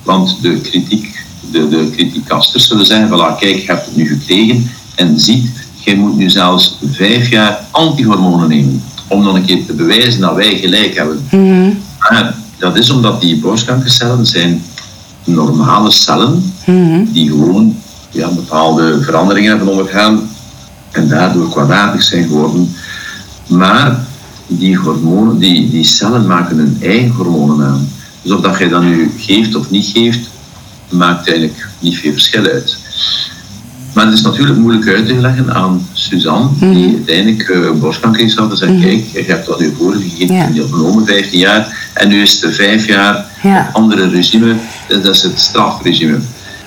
Want 0.04 0.38
de 0.42 0.60
kritiek, 0.62 1.26
de, 1.52 1.70
de 1.70 1.90
kritiekasters 1.96 2.68
zullen 2.68 2.86
zeggen, 2.86 3.08
voilà, 3.08 3.40
kijk, 3.40 3.58
je 3.58 3.66
hebt 3.66 3.86
het 3.86 3.96
nu 3.96 4.08
gekregen 4.08 4.72
en 4.96 5.20
ziet, 5.20 5.50
jij 5.80 5.96
moet 5.96 6.18
nu 6.18 6.30
zelfs 6.30 6.78
vijf 6.92 7.30
jaar 7.30 7.60
antihormonen 7.72 8.50
nemen. 8.50 8.84
Om 9.08 9.24
nog 9.24 9.36
een 9.36 9.46
keer 9.46 9.66
te 9.66 9.74
bewijzen 9.74 10.22
dat 10.22 10.36
wij 10.36 10.58
gelijk 10.58 10.96
hebben. 10.96 11.28
Maar 12.00 12.36
dat 12.58 12.78
is 12.78 12.90
omdat 12.90 13.22
die 13.22 13.40
borstkankercellen 13.40 14.26
zijn 14.26 14.64
normale 15.26 15.92
cellen 15.92 16.54
die 17.12 17.30
gewoon 17.30 17.76
ja, 18.12 18.30
bepaalde 18.30 19.02
veranderingen 19.02 19.50
hebben 19.50 19.68
ondergaan 19.68 20.30
en 20.92 21.08
daardoor 21.08 21.50
kwaadaardig 21.50 22.02
zijn 22.04 22.24
geworden. 22.28 22.76
Maar 23.48 24.00
die 24.48 24.78
hormonen, 24.78 25.38
die, 25.38 25.70
die 25.70 25.84
cellen 25.84 26.28
maken 26.28 26.58
hun 26.58 26.78
eigen 26.82 27.12
hormonen 27.12 27.68
aan. 27.68 27.88
Dus 28.22 28.32
of 28.32 28.42
dat 28.42 28.58
je 28.58 28.70
dat 28.70 28.82
nu 28.82 29.12
geeft 29.18 29.56
of 29.56 29.70
niet 29.70 29.86
geeft, 29.86 30.30
maakt 30.90 31.28
eigenlijk 31.28 31.68
niet 31.80 31.98
veel 31.98 32.12
verschil 32.12 32.46
uit. 32.46 32.78
Maar 33.94 34.06
het 34.06 34.14
is 34.14 34.22
natuurlijk 34.22 34.58
moeilijk 34.60 34.88
uit 34.88 35.08
te 35.08 35.14
leggen 35.14 35.54
aan 35.54 35.88
Suzanne, 35.94 36.50
die 36.60 36.96
uiteindelijk 36.96 37.50
eh, 37.50 37.72
borstkanker 37.80 38.22
heeft 38.22 38.34
gehad. 38.34 38.52
En 38.52 38.58
zegt, 38.58 38.80
kijk, 38.82 39.06
je 39.14 39.24
hebt 39.28 39.46
dat 39.48 39.60
nu 39.60 39.74
voorgegeven, 39.78 40.36
Ja. 40.36 40.48
die 40.48 40.62
genomen 40.68 41.06
15 41.06 41.40
jaar. 41.40 41.85
En 41.96 42.08
nu 42.10 42.22
is 42.22 42.42
het 42.42 42.56
vijf 42.56 42.88
jaar 42.88 43.26
Ja. 43.44 43.70
andere 43.74 44.10
regime, 44.10 44.56
dat 44.88 45.06
is 45.16 45.22
het 45.24 45.40
strafregime. 45.40 46.20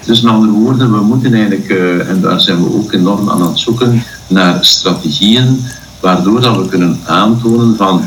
Dus 0.06 0.20
met 0.20 0.32
andere 0.32 0.52
woorden, 0.52 0.92
we 0.92 1.00
moeten 1.00 1.34
eigenlijk, 1.34 1.68
eh, 1.68 2.08
en 2.08 2.20
daar 2.20 2.40
zijn 2.40 2.62
we 2.62 2.74
ook 2.74 2.92
enorm 2.92 3.30
aan 3.30 3.42
het 3.42 3.58
zoeken, 3.58 4.02
naar 4.26 4.58
strategieën 4.64 5.64
waardoor 6.00 6.40
dat 6.40 6.56
we 6.56 6.68
kunnen 6.68 7.00
aantonen 7.06 7.76
van 7.76 8.02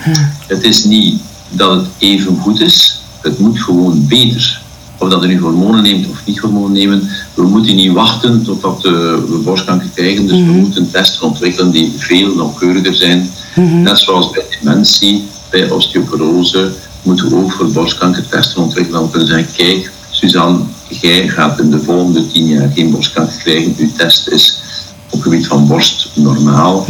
het 0.48 0.64
is 0.64 0.84
niet 0.84 1.22
dat 1.50 1.72
het 1.76 1.86
even 1.98 2.38
goed 2.38 2.62
is, 2.62 3.02
het 3.22 3.40
moet 3.40 3.60
gewoon 3.60 4.06
beter. 4.08 4.62
Of 4.98 5.10
dat 5.10 5.22
je 5.22 5.28
nu 5.28 5.40
hormonen 5.40 5.84
neemt 5.84 6.08
of 6.10 6.22
niet 6.26 6.40
hormonen 6.40 6.72
nemen, 6.72 7.10
we 7.34 7.44
moeten 7.44 7.76
niet 7.76 7.92
wachten 7.92 8.44
totdat 8.44 8.86
eh, 8.86 8.92
we 8.92 9.42
borstkanker 9.44 9.90
krijgen. 9.96 10.28
Dus 10.28 10.38
we 10.38 10.52
moeten 10.52 10.92
testen 10.92 11.22
ontwikkelen 11.28 11.72
die 11.72 11.94
veel 11.98 12.36
nauwkeuriger 12.36 12.96
zijn. 12.96 13.30
Net 13.56 13.98
zoals 14.00 14.30
bij 14.30 14.44
dementie, 14.62 15.28
bij 15.50 15.70
osteoporose, 15.70 16.72
moeten 17.02 17.30
we 17.30 17.36
ook 17.36 17.52
voor 17.52 17.72
borstkanker 17.72 18.28
testen 18.30 18.62
ontwikkelen. 18.62 19.00
Dan 19.02 19.10
kunnen 19.10 19.28
zeggen, 19.28 19.48
kijk, 19.56 19.92
Suzanne, 20.10 20.60
jij 20.90 21.28
gaat 21.28 21.60
in 21.60 21.72
de 21.72 21.80
volgende 21.80 22.28
tien 22.28 22.48
jaar 22.48 22.70
geen 22.76 22.92
borstkanker 22.92 23.38
krijgen. 23.38 23.76
Uw 23.78 23.90
test 23.98 24.28
is 24.28 24.62
op 25.06 25.12
het 25.12 25.22
gebied 25.22 25.48
van 25.48 25.68
borst 25.68 26.10
normaal. 26.14 26.86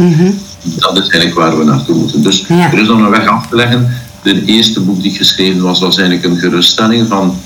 Dat 0.64 0.92
is 0.96 1.00
eigenlijk 1.08 1.34
waar 1.34 1.58
we 1.58 1.64
naartoe 1.64 1.94
moeten. 1.96 2.22
Dus 2.22 2.44
Ja. 2.48 2.72
er 2.72 2.78
is 2.78 2.88
nog 2.88 2.98
een 2.98 3.10
weg 3.10 3.26
af 3.26 3.46
te 3.46 3.56
leggen. 3.56 3.94
De 4.22 4.44
eerste 4.44 4.80
boek 4.80 5.02
die 5.02 5.10
ik 5.10 5.16
geschreven 5.16 5.62
was, 5.62 5.80
was 5.80 5.98
eigenlijk 5.98 6.28
een 6.28 6.40
geruststelling 6.40 7.08
van 7.08 7.36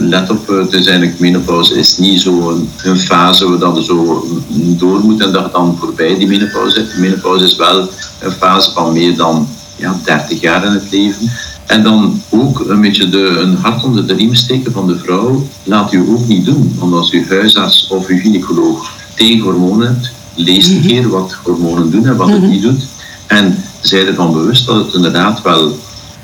let 0.00 0.30
op, 0.30 0.46
het 0.46 0.72
is 0.72 0.86
eigenlijk 0.86 1.18
menopauze 1.18 1.78
is 1.78 1.98
niet 1.98 2.20
zo 2.20 2.50
een, 2.50 2.70
een 2.82 2.98
fase 2.98 3.48
waar 3.48 3.58
dat 3.58 3.84
zo 3.84 4.26
door 4.54 5.00
moet 5.00 5.20
en 5.22 5.32
dat 5.32 5.52
dan 5.52 5.76
voorbij 5.80 6.18
die 6.18 6.26
menopauze 6.26 6.74
zit. 6.74 6.98
Menopauze 6.98 7.44
is 7.44 7.56
wel 7.56 7.90
een 8.18 8.30
fase 8.30 8.72
van 8.72 8.92
meer 8.92 9.16
dan 9.16 9.48
ja, 9.76 10.00
30 10.04 10.40
jaar 10.40 10.64
in 10.64 10.72
het 10.72 10.90
leven. 10.90 11.30
En 11.66 11.82
dan 11.82 12.22
ook 12.28 12.64
een 12.68 12.80
beetje 12.80 13.08
de, 13.08 13.26
een 13.26 13.56
hart 13.56 13.84
onder 13.84 14.06
de 14.06 14.14
riem 14.14 14.34
steken 14.34 14.72
van 14.72 14.86
de 14.86 14.98
vrouw, 14.98 15.46
laat 15.62 15.92
u 15.92 16.04
ook 16.08 16.26
niet 16.26 16.44
doen. 16.44 16.74
Want 16.78 16.92
als 16.92 17.12
u 17.12 17.26
huisarts 17.28 17.86
of 17.88 18.06
uw 18.06 18.18
gynaecoloog 18.18 18.90
tegen 19.14 19.40
hormonen 19.40 19.86
hebt, 19.86 20.12
lees 20.34 20.68
een 20.68 20.82
keer 20.86 21.08
wat 21.08 21.36
hormonen 21.44 21.90
doen 21.90 22.06
en 22.06 22.16
wat 22.16 22.28
het 22.28 22.48
niet 22.48 22.62
doet. 22.62 22.86
En 23.26 23.64
zij 23.80 24.06
ervan 24.06 24.32
bewust 24.32 24.66
dat 24.66 24.84
het 24.84 24.94
inderdaad 24.94 25.42
wel 25.42 25.78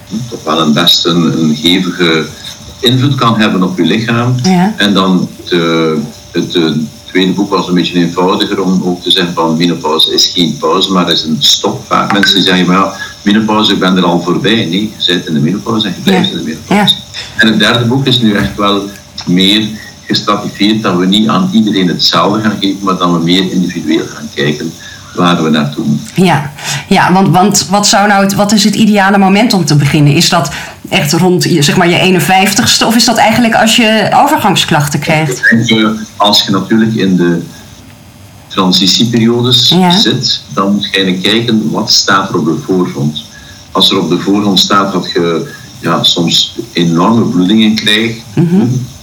hm, 0.09 0.15
toch 0.31 0.45
wel 0.45 0.61
een 0.61 0.73
best 0.73 1.05
een, 1.05 1.43
een 1.43 1.55
hevige 1.55 2.27
invloed 2.81 3.15
kan 3.15 3.39
hebben 3.39 3.63
op 3.63 3.79
je 3.79 3.85
lichaam. 3.85 4.35
Ja. 4.43 4.75
En 4.77 4.95
dan 4.95 5.29
het, 5.37 5.53
eh, 5.53 5.91
het 6.31 6.55
eh, 6.55 6.71
tweede 7.09 7.33
boek 7.33 7.51
was 7.51 7.69
een 7.69 7.75
beetje 7.75 7.95
eenvoudiger 7.95 8.63
om 8.63 8.83
ook 8.85 9.03
te 9.03 9.11
zeggen 9.11 9.35
van 9.35 9.57
menopauze 9.57 10.15
is 10.15 10.27
geen 10.35 10.57
pauze, 10.61 10.93
maar 10.93 11.11
is 11.11 11.23
een 11.23 11.37
stop. 11.39 11.85
Vaak 11.87 12.13
mensen 12.13 12.43
zeggen, 12.43 12.67
maar 12.67 12.77
ja, 12.77 12.93
menopauze, 13.23 13.73
ik 13.73 13.79
ben 13.79 13.97
er 13.97 14.05
al 14.05 14.21
voorbij. 14.21 14.55
Nee, 14.65 14.81
je 14.97 15.03
zit 15.03 15.27
in 15.27 15.35
de 15.35 15.41
menopauze 15.41 15.87
en 15.87 15.95
je 15.97 16.03
blijft 16.03 16.29
Ja. 16.29 16.33
in 16.33 16.39
de 16.39 16.45
menopauze. 16.45 16.95
En 17.37 17.47
het 17.47 17.59
derde 17.59 17.85
boek 17.85 18.07
is 18.07 18.21
nu 18.21 18.33
echt 18.35 18.57
wel 18.57 18.83
meer 19.27 19.67
gestratificeerd 20.07 20.83
dat 20.83 20.97
we 20.97 21.07
niet 21.07 21.29
aan 21.29 21.51
iedereen 21.53 21.89
hetzelfde 21.89 22.41
gaan 22.41 22.57
geven, 22.61 22.79
maar 22.81 22.97
dat 22.97 23.11
we 23.11 23.19
meer 23.19 23.53
individueel 23.53 24.07
gaan 24.15 24.29
kijken 24.35 24.73
waar 25.15 25.43
we 25.43 25.51
naartoe 25.51 25.85
moeten. 25.85 26.25
Ja, 26.25 26.53
ja 26.89 27.13
want, 27.13 27.29
want 27.29 27.67
wat, 27.71 27.87
zou 27.87 28.09
nou 28.09 28.23
het, 28.23 28.35
wat 28.35 28.53
is 28.53 28.65
het 28.65 28.75
ideale 28.75 29.19
moment 29.19 29.53
om 29.53 29.65
te 29.65 29.77
beginnen? 29.77 30.13
Is 30.13 30.29
dat 30.29 30.51
echt 30.89 31.13
rond 31.13 31.45
je- 31.45 31.63
zeg 31.63 31.77
maar, 31.77 31.89
je 31.89 31.99
51ste 31.99 32.87
of 32.87 32.97
is 32.97 33.05
dat 33.05 33.17
eigenlijk 33.17 33.55
als 33.55 33.77
je 33.77 34.11
overgangsklachten 34.15 34.99
krijgt? 35.01 35.41
Eh, 35.67 35.89
als 36.17 36.43
je 36.43 36.51
natuurlijk 36.51 36.95
in 36.95 37.17
de 37.17 37.43
transitieperiodes 38.49 39.69
Ja. 39.69 39.91
zit, 39.91 40.41
dan 40.55 40.73
moet 40.73 40.85
je 40.85 40.91
eigenlijk 40.97 41.23
kijken 41.23 41.71
wat 41.71 41.91
staat 41.93 42.29
er 42.29 42.39
op 42.39 42.45
de 42.45 42.59
voorgrond. 42.67 43.25
Als 43.73 43.91
er 43.91 43.99
op 43.99 44.09
de 44.09 44.19
voorgrond 44.19 44.59
staat 44.59 44.93
dat 44.93 45.11
je 45.11 45.51
ja, 45.81 46.03
soms 46.03 46.57
enorme 46.73 47.25
bloedingen 47.25 47.75
krijgt, 47.75 48.19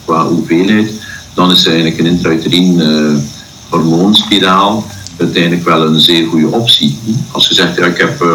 qua 0.06 0.26
hoeveelheid, 0.28 0.92
dan 1.34 1.52
is 1.52 1.66
eigenlijk 1.66 2.00
een 2.00 2.06
intrauterine 2.06 2.84
eh, 3.14 3.18
hormoonspiraal 3.70 4.86
uiteindelijk 5.20 5.64
wel 5.66 5.82
een 5.88 6.00
zeer 6.00 6.28
goede 6.28 6.48
optie. 6.48 6.98
Als 7.32 7.48
je 7.48 7.54
zegt, 7.54 7.76
ja, 7.78 7.86
ik 7.86 7.98
heb 7.98 8.22
eh, 8.22 8.28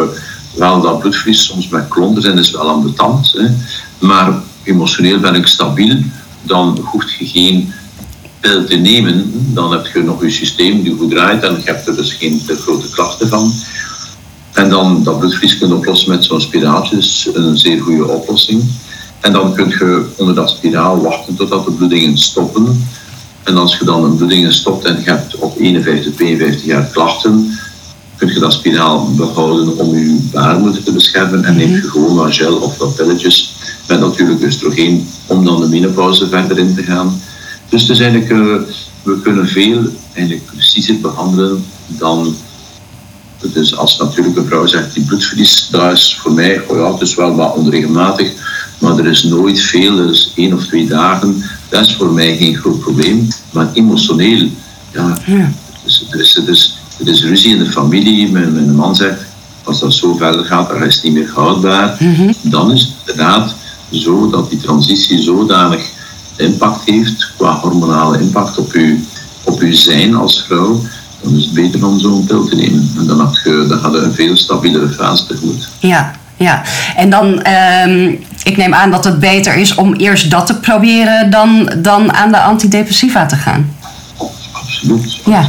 wel 0.54 0.80
dat 0.80 0.98
bloedverlies 0.98 1.44
soms 1.44 1.68
met 1.68 1.86
en 1.90 2.14
dat 2.14 2.38
is 2.38 2.50
wel 2.50 2.68
ambetant, 2.68 3.34
hè, 3.36 3.46
maar 4.06 4.42
emotioneel 4.62 5.18
ben 5.18 5.34
ik 5.34 5.46
stabiel, 5.46 5.96
dan 6.42 6.78
hoeft 6.84 7.12
je 7.12 7.26
geen 7.26 7.72
pil 8.40 8.64
te 8.64 8.76
nemen, 8.76 9.32
dan 9.54 9.72
heb 9.72 9.86
je 9.86 10.02
nog 10.02 10.22
je 10.22 10.30
systeem 10.30 10.82
die 10.82 10.96
goed 10.96 11.10
draait 11.10 11.42
en 11.42 11.54
je 11.54 11.62
hebt 11.64 11.86
er 11.86 11.96
dus 11.96 12.12
geen 12.12 12.42
te 12.46 12.56
grote 12.56 12.90
klachten 12.90 13.28
van. 13.28 13.52
En 14.52 14.68
dan 14.68 15.02
dat 15.02 15.18
bloedverlies 15.18 15.58
kun 15.58 15.68
je 15.68 15.74
oplossen 15.74 16.10
met 16.10 16.24
zo'n 16.24 16.40
spiraaltje, 16.40 16.96
dus 16.96 17.28
een 17.32 17.58
zeer 17.58 17.80
goede 17.80 18.08
oplossing. 18.08 18.62
En 19.20 19.32
dan 19.32 19.54
kun 19.54 19.68
je 19.68 20.06
onder 20.16 20.34
dat 20.34 20.50
spiraal 20.50 21.00
wachten 21.02 21.36
totdat 21.36 21.64
de 21.64 21.72
bloedingen 21.72 22.18
stoppen. 22.18 22.88
En 23.42 23.56
als 23.56 23.78
je 23.78 23.84
dan 23.84 24.04
een 24.04 24.16
bloedingen 24.16 24.52
stopt 24.52 24.84
en 24.84 25.00
je 25.04 25.10
hebt 25.10 25.36
op 25.36 25.58
51, 25.58 26.14
52 26.14 26.64
jaar 26.64 26.84
klachten, 26.84 27.58
kun 28.20 28.32
je 28.32 28.40
dat 28.40 28.52
spiraal 28.52 29.14
behouden 29.14 29.78
om 29.78 29.98
je 29.98 30.28
baarmoeder 30.32 30.82
te 30.82 30.92
beschermen 30.92 31.44
en 31.44 31.56
neem 31.56 31.74
je 31.74 31.90
gewoon 31.90 32.14
wat 32.14 32.34
gel 32.34 32.56
of 32.56 32.78
wat 32.78 32.94
pilletjes 32.94 33.54
met 33.88 34.00
natuurlijk 34.00 34.42
oestrogeen 34.42 35.08
om 35.26 35.44
dan 35.44 35.60
de 35.60 35.68
menopauze 35.68 36.28
verder 36.28 36.58
in 36.58 36.74
te 36.74 36.82
gaan. 36.82 37.20
Dus 37.68 37.82
het 37.82 37.90
is 37.90 38.00
eigenlijk, 38.00 38.30
eh, 38.30 38.74
we 39.02 39.20
kunnen 39.20 39.48
veel 39.48 39.82
eigenlijk 40.12 40.46
preciezer 40.46 41.00
behandelen 41.00 41.64
dan 41.86 42.36
dus 43.52 43.76
als 43.76 43.98
natuurlijk 43.98 44.36
een 44.36 44.46
vrouw 44.46 44.66
zegt 44.66 44.94
die 44.94 45.04
bloedverlies, 45.04 45.68
dat 45.70 45.92
is 45.92 46.18
voor 46.22 46.32
mij, 46.32 46.62
oh 46.66 46.76
ja, 46.76 46.92
het 46.92 47.00
is 47.00 47.14
wel 47.14 47.34
wat 47.34 47.54
onregelmatig, 47.54 48.32
maar 48.78 48.98
er 48.98 49.06
is 49.06 49.22
nooit 49.22 49.60
veel, 49.60 49.98
er 49.98 50.10
is 50.10 50.32
één 50.36 50.52
of 50.52 50.66
twee 50.66 50.86
dagen, 50.86 51.42
dat 51.68 51.86
is 51.86 51.94
voor 51.94 52.12
mij 52.12 52.36
geen 52.36 52.56
groot 52.56 52.80
probleem. 52.80 53.28
Maar 53.50 53.70
emotioneel, 53.72 54.48
ja, 54.92 55.18
Dus, 55.84 56.36
er, 56.36 56.48
is, 56.48 56.79
er, 57.00 57.08
is, 57.08 57.24
ruzie 57.24 57.52
in 57.52 57.64
de 57.64 57.70
familie, 57.70 58.30
mijn, 58.30 58.52
mijn 58.52 58.74
man 58.74 58.96
zegt, 58.96 59.20
als 59.64 59.80
dat 59.80 59.92
zo 59.92 60.14
verder 60.14 60.44
gaat, 60.44 60.68
dan 60.68 60.82
is 60.82 60.94
het 60.94 61.04
niet 61.04 61.12
meer 61.12 61.30
houdbaar. 61.34 61.96
Dan 62.42 62.72
is 62.72 62.80
het 62.80 62.92
inderdaad 63.06 63.54
zo 63.92 64.30
dat 64.30 64.50
die 64.50 64.58
transitie 64.58 65.22
zodanig 65.22 65.82
impact 66.36 66.84
heeft, 66.84 67.32
qua 67.36 67.58
hormonale 67.58 68.20
impact 68.20 68.58
op 68.58 68.72
uw, 68.72 68.96
op 69.44 69.60
uw 69.60 69.74
zijn 69.74 70.14
als 70.14 70.44
vrouw, 70.46 70.80
dan 71.22 71.36
is 71.36 71.44
het 71.44 71.54
beter 71.54 71.86
om 71.86 71.98
zo'n 71.98 72.26
pil 72.26 72.44
te 72.44 72.56
nemen. 72.56 72.92
En 72.98 73.06
dan, 73.06 73.20
had 73.20 73.40
je, 73.44 73.66
dan 73.68 73.78
had 73.78 73.92
je 73.92 73.98
een 73.98 74.14
veel 74.14 74.36
stabielere 74.36 74.88
fase 74.88 75.26
tegemoet. 75.26 75.68
Ja, 75.80 76.10
ja. 76.36 76.62
En 76.96 77.10
dan, 77.10 77.42
ehm, 77.42 78.14
ik 78.42 78.56
neem 78.56 78.74
aan 78.74 78.90
dat 78.90 79.04
het 79.04 79.20
beter 79.20 79.56
is 79.56 79.74
om 79.74 79.94
eerst 79.94 80.30
dat 80.30 80.46
te 80.46 80.54
proberen 80.54 81.30
dan, 81.30 81.72
dan 81.78 82.12
aan 82.12 82.30
de 82.30 82.40
antidepressiva 82.40 83.26
te 83.26 83.36
gaan. 83.36 83.74
Absoluut, 84.52 85.18
Ja. 85.24 85.48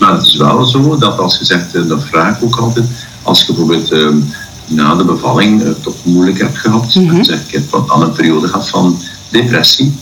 Maar 0.00 0.12
het 0.12 0.26
is 0.26 0.36
wel 0.36 0.64
zo 0.64 0.96
dat 0.98 1.18
als 1.18 1.38
je 1.38 1.44
zegt, 1.44 1.74
eh, 1.74 1.88
dat 1.88 2.04
vraag 2.04 2.36
ik 2.36 2.44
ook 2.44 2.56
altijd, 2.56 2.86
als 3.22 3.40
je 3.40 3.46
bijvoorbeeld 3.46 3.90
eh, 3.92 4.08
na 4.66 4.94
de 4.94 5.04
bevalling 5.04 5.62
het 5.62 5.82
toch 5.82 5.94
moeilijk 6.02 6.38
hebt 6.40 6.58
gehad, 6.58 6.94
en 6.94 7.24
zeg 7.24 7.40
ik 7.46 7.50
heb 7.50 7.70
dan 7.88 8.02
een 8.02 8.12
periode 8.12 8.48
gehad 8.48 8.68
van 8.68 8.98
depressie, 9.28 9.92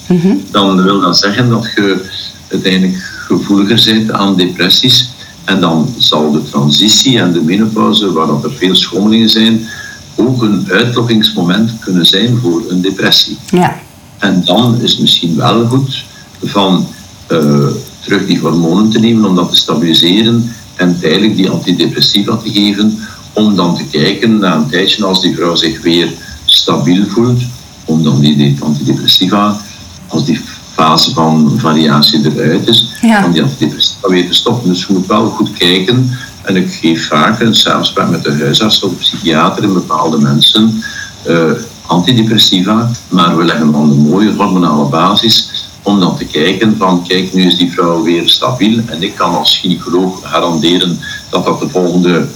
dan 0.50 0.82
wil 0.82 1.00
dat 1.00 1.18
zeggen 1.18 1.48
dat 1.48 1.68
je 1.76 2.08
uiteindelijk 2.50 2.96
gevoeliger 3.26 3.92
bent 3.92 4.12
aan 4.12 4.36
depressies. 4.36 5.10
En 5.44 5.60
dan 5.60 5.94
zal 5.98 6.32
de 6.32 6.42
transitie 6.42 7.18
en 7.18 7.32
de 7.32 7.42
menopauze, 7.42 8.12
waar 8.12 8.26
dat 8.26 8.44
er 8.44 8.52
veel 8.52 8.74
schommelingen 8.74 9.28
zijn, 9.28 9.66
ook 10.14 10.42
een 10.42 10.66
uitlokkingsmoment 10.70 11.70
kunnen 11.78 12.06
zijn 12.06 12.38
voor 12.42 12.62
een 12.68 12.80
depressie. 12.80 13.38
Ja, 13.50 13.80
En 14.18 14.42
dan 14.44 14.80
is 14.80 14.90
het 14.90 15.00
misschien 15.00 15.36
wel 15.36 15.66
goed 15.66 16.04
van 16.42 16.86
eh, 17.26 17.66
terug 18.08 18.26
die 18.26 18.38
hormonen 18.38 18.90
te 18.90 18.98
nemen 18.98 19.24
om 19.24 19.34
dat 19.34 19.50
te 19.50 19.56
stabiliseren 19.56 20.52
en 20.74 20.98
tijdelijk 21.00 21.36
die 21.36 21.50
antidepressiva 21.50 22.36
te 22.36 22.50
geven, 22.50 22.98
om 23.32 23.56
dan 23.56 23.76
te 23.76 23.84
kijken 23.84 24.38
na 24.38 24.54
een 24.54 24.68
tijdje 24.68 25.04
als 25.04 25.20
die 25.20 25.34
vrouw 25.34 25.54
zich 25.54 25.82
weer 25.82 26.12
stabiel 26.44 27.04
voelt, 27.06 27.42
om 27.84 28.02
dan 28.02 28.20
die, 28.20 28.56
antidepressiva, 28.60 29.60
als 30.06 30.24
die 30.24 30.40
fase 30.72 31.12
van 31.12 31.52
variatie 31.56 32.20
eruit 32.34 32.68
is, 32.68 32.94
Ja. 33.00 33.24
om 33.24 33.32
die 33.32 33.42
antidepressiva 33.42 34.08
weer 34.08 34.26
te 34.26 34.34
stoppen. 34.34 34.68
Dus 34.68 34.86
je 34.86 34.92
moet 34.92 35.06
wel 35.06 35.26
goed 35.30 35.52
kijken 35.52 36.10
en 36.42 36.56
ik 36.56 36.72
geef 36.72 37.06
vaak 37.06 37.40
een 37.40 37.54
samenspraak 37.54 38.10
met 38.10 38.22
de 38.22 38.32
huisarts 38.32 38.82
of 38.82 38.96
psychiater 38.98 39.64
in 39.64 39.72
bepaalde 39.72 40.18
mensen 40.18 40.82
eh, 41.22 41.50
antidepressiva, 41.86 42.90
maar 43.08 43.36
we 43.36 43.44
leggen 43.44 43.72
dan 43.72 43.90
een 43.90 43.98
mooie 43.98 44.32
hormonale 44.32 44.88
basis 44.88 45.67
om 45.88 46.00
dan 46.00 46.16
te 46.16 46.24
kijken 46.24 46.76
van 46.76 47.04
kijk, 47.06 47.34
nu 47.34 47.46
is 47.46 47.56
die 47.56 47.72
vrouw 47.72 48.02
weer 48.02 48.28
stabiel 48.28 48.80
en 48.86 49.02
ik 49.02 49.14
kan 49.14 49.34
als 49.34 49.58
gynaecoloog 49.58 50.20
garanderen 50.22 50.98
dat 51.30 51.44
dat 51.44 51.60
de 51.60 51.68
volgende 51.68 52.26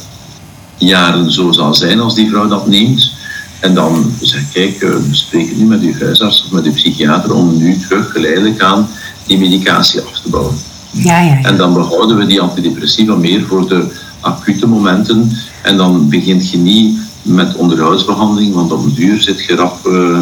jaren 0.77 1.33
zo 1.33 1.53
zal 1.53 1.75
zijn 1.75 2.01
als 2.01 2.15
die 2.15 2.29
vrouw 2.29 2.49
dat 2.49 2.67
neemt. 2.67 3.13
En 3.61 3.75
dan 3.75 4.13
zeg 4.21 4.53
kijk, 4.53 4.83
eh, 4.83 4.91
we 4.91 5.15
spreken 5.15 5.59
nu 5.59 5.65
met 5.65 5.81
uw 5.81 5.99
huisarts 5.99 6.45
of 6.45 6.51
met 6.51 6.65
uw 6.65 6.73
psychiater 6.73 7.35
om 7.35 7.57
nu 7.57 7.79
terug 7.79 8.13
geleidelijk 8.13 8.63
aan 8.63 8.89
die 9.27 9.39
medicatie 9.39 10.01
af 10.01 10.21
te 10.21 10.29
bouwen. 10.29 10.57
ja, 10.91 11.21
ja. 11.21 11.35
ja. 11.35 11.43
En 11.43 11.57
dan 11.57 11.75
behouden 11.75 12.17
we 12.17 12.27
die 12.27 12.41
antidepressiva 12.41 13.15
meer 13.15 13.47
voor 13.47 13.69
de 13.69 13.87
acute 14.21 14.67
momenten. 14.67 15.33
En 15.63 15.77
dan 15.77 16.09
begint 16.09 16.51
je 16.51 16.59
niet 16.59 16.99
met 17.23 17.55
onderhoudsbehandeling, 17.55 18.55
want 18.55 18.73
op 18.73 18.85
een 18.85 18.95
duur 18.95 19.21
zit 19.21 19.45
je 19.45 19.55
rap 19.55 19.87
eh, 19.87 20.21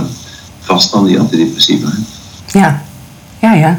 vast 0.61 0.95
aan 0.95 1.05
die 1.05 1.19
antidepressiva. 1.19 1.89
Ja, 2.47 2.83
ja, 3.41 3.53
ja. 3.53 3.79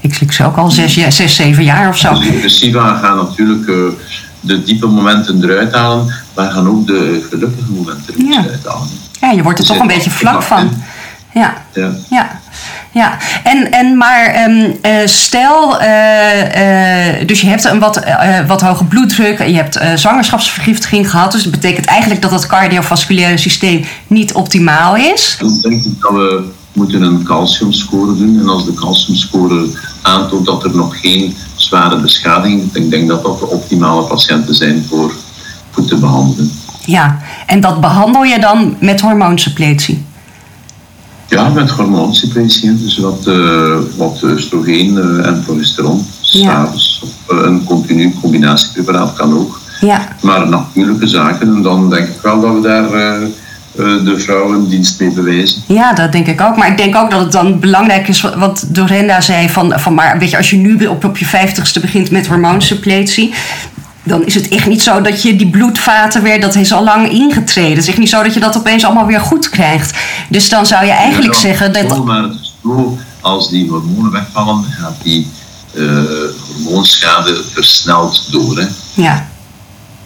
Ik 0.00 0.14
slik 0.14 0.32
ze 0.32 0.44
ook 0.44 0.56
al 0.56 0.70
zes, 0.70 0.94
ja, 0.94 1.10
zes 1.10 1.34
zeven 1.36 1.64
jaar 1.64 1.88
of 1.88 1.98
zo. 1.98 2.08
Antidepressiva 2.08 2.98
gaan 2.98 3.16
natuurlijk 3.16 3.68
eh, 3.68 3.74
de 4.40 4.62
diepe 4.62 4.86
momenten 4.86 5.44
eruit 5.44 5.74
halen, 5.74 6.12
maar 6.34 6.50
gaan 6.50 6.68
ook 6.68 6.86
de 6.86 7.26
gelukkige 7.30 7.70
momenten 7.70 8.14
er 8.14 8.24
Ja. 8.24 8.44
eruit 8.44 8.64
halen. 8.66 8.88
Ja, 9.20 9.30
je 9.30 9.42
wordt 9.42 9.58
er 9.58 9.64
Dus 9.66 9.74
toch 9.74 9.82
een 9.82 9.94
beetje 9.94 10.10
vlak 10.10 10.42
van. 10.42 10.82
Ja, 11.34 11.54
Ja. 11.74 11.90
ja. 12.10 12.40
Ja, 12.92 13.16
en, 13.44 13.70
en 13.72 13.96
maar 13.96 14.26
ehm, 14.26 14.70
eh, 14.82 14.92
stel, 15.04 15.80
eh, 15.80 17.26
dus 17.26 17.40
je 17.40 17.46
hebt 17.46 17.64
een 17.64 17.78
wat, 17.78 18.00
wat 18.46 18.60
hoge 18.60 18.84
bloeddruk, 18.84 19.38
je 19.38 19.54
hebt 19.54 19.80
zwangerschapsvergiftiging 19.94 21.10
gehad, 21.10 21.32
dus 21.32 21.42
dat 21.42 21.52
betekent 21.52 21.86
eigenlijk 21.86 22.22
dat 22.22 22.30
het 22.30 22.46
cardiovasculaire 22.46 23.36
systeem 23.36 23.84
niet 24.06 24.32
optimaal 24.32 24.96
is. 24.96 25.36
Dan 25.40 25.58
denk 25.62 25.84
ik 25.84 26.00
dat 26.00 26.10
we 26.12 26.44
moeten 26.72 27.02
een 27.02 27.22
calciumscore 27.22 28.16
doen. 28.16 28.38
En 28.40 28.48
als 28.48 28.64
de 28.64 28.74
calciumscore 28.74 29.66
aantoont 30.02 30.46
dat 30.46 30.64
er 30.64 30.76
nog 30.76 31.00
geen 31.00 31.34
zware 31.56 32.00
beschadiging 32.00 32.62
is, 32.62 32.80
ik 32.82 32.90
denk 32.90 33.08
dat 33.08 33.22
dat 33.22 33.38
de 33.38 33.46
optimale 33.48 34.02
patiënten 34.02 34.54
zijn 34.54 34.84
voor, 34.88 35.12
voor 35.70 35.84
te 35.84 35.96
behandelen. 35.96 36.50
Ja, 36.84 37.18
en 37.46 37.60
dat 37.60 37.80
behandel 37.80 38.22
je 38.24 38.38
dan 38.40 38.76
met 38.80 39.00
hormoonsuppletie. 39.00 40.04
Ja, 41.28 41.48
met 41.48 41.70
hormoonsuppressie, 41.70 42.76
dus 42.76 42.98
wat, 42.98 43.26
eh, 43.26 43.76
wat 43.96 44.22
oestrogeen 44.22 44.98
eh, 44.98 45.26
en 45.26 45.42
progesteron, 45.44 46.06
Ja. 46.20 46.50
s'avonds. 46.50 47.02
Eh, 47.28 47.36
een 47.42 47.64
continu 47.64 48.14
combinatiepreparaat 48.20 49.12
kan 49.12 49.38
ook. 49.38 49.60
Ja, 49.80 50.08
Maar 50.22 50.48
natuurlijke 50.48 51.06
zaken, 51.06 51.54
en 51.56 51.62
dan 51.62 51.90
denk 51.90 52.08
ik 52.08 52.20
wel 52.22 52.40
dat 52.40 52.54
we 52.54 52.60
daar 52.60 52.92
eh, 52.92 53.22
eh, 53.22 53.28
de 53.76 54.14
vrouw 54.18 54.52
een 54.52 54.68
dienst 54.68 55.00
mee 55.00 55.10
bewijzen. 55.10 55.62
Ja, 55.66 55.92
dat 55.92 56.12
denk 56.12 56.26
ik 56.26 56.40
ook. 56.40 56.56
Maar 56.56 56.68
ik 56.70 56.76
denk 56.76 56.96
ook 56.96 57.10
dat 57.10 57.20
het 57.20 57.32
dan 57.32 57.60
belangrijk 57.60 58.08
is, 58.08 58.20
wat- 58.20 58.64
Dorenda 58.68 59.20
zei, 59.20 59.48
van, 59.48 59.72
van 59.76 59.94
maar 59.94 60.18
weet 60.18 60.30
je, 60.30 60.36
als 60.36 60.50
je 60.50 60.56
nu 60.56 60.86
op, 60.86 61.04
op 61.04 61.16
je 61.16 61.24
vijftigste 61.26 61.80
begint 61.80 62.10
met 62.10 62.26
hormoonsuppletie, 62.26 63.34
dan 64.02 64.26
is 64.26 64.34
het 64.34 64.48
echt 64.48 64.66
niet 64.66 64.82
zo 64.82 65.00
dat 65.00 65.22
je 65.22 65.36
die 65.36 65.50
bloedvaten 65.50 66.22
weer, 66.22 66.40
dat 66.40 66.54
is 66.54 66.72
al 66.72 66.84
lang 66.84 67.10
ingetreden. 67.10 67.70
Het 67.70 67.78
is 67.82 67.88
echt 67.88 67.98
niet 67.98 68.08
zo 68.08 68.22
dat 68.22 68.34
je 68.34 68.40
dat 68.40 68.56
opeens 68.56 68.84
allemaal 68.84 69.06
weer 69.06 69.20
goed 69.20 69.48
krijgt. 69.50 69.98
Dus 70.28 70.48
dan 70.48 70.66
zou 70.66 70.84
je 70.84 70.90
eigenlijk 70.92 71.34
Ja, 71.34 71.40
zeggen 71.40 71.74
zo, 71.74 71.82
dat... 71.88 72.04
Maar 72.04 72.22
het 72.22 72.32
is 72.32 72.54
zo, 72.62 72.98
als 73.20 73.50
die 73.50 73.68
hormonen 73.68 74.12
wegvallen, 74.12 74.64
gaat 74.80 74.96
die 75.02 75.26
eh, 75.74 75.82
hormoonschade 76.64 77.42
versneld 77.52 78.22
door. 78.30 78.58
Hè. 78.58 78.66
Ja, 79.02 79.28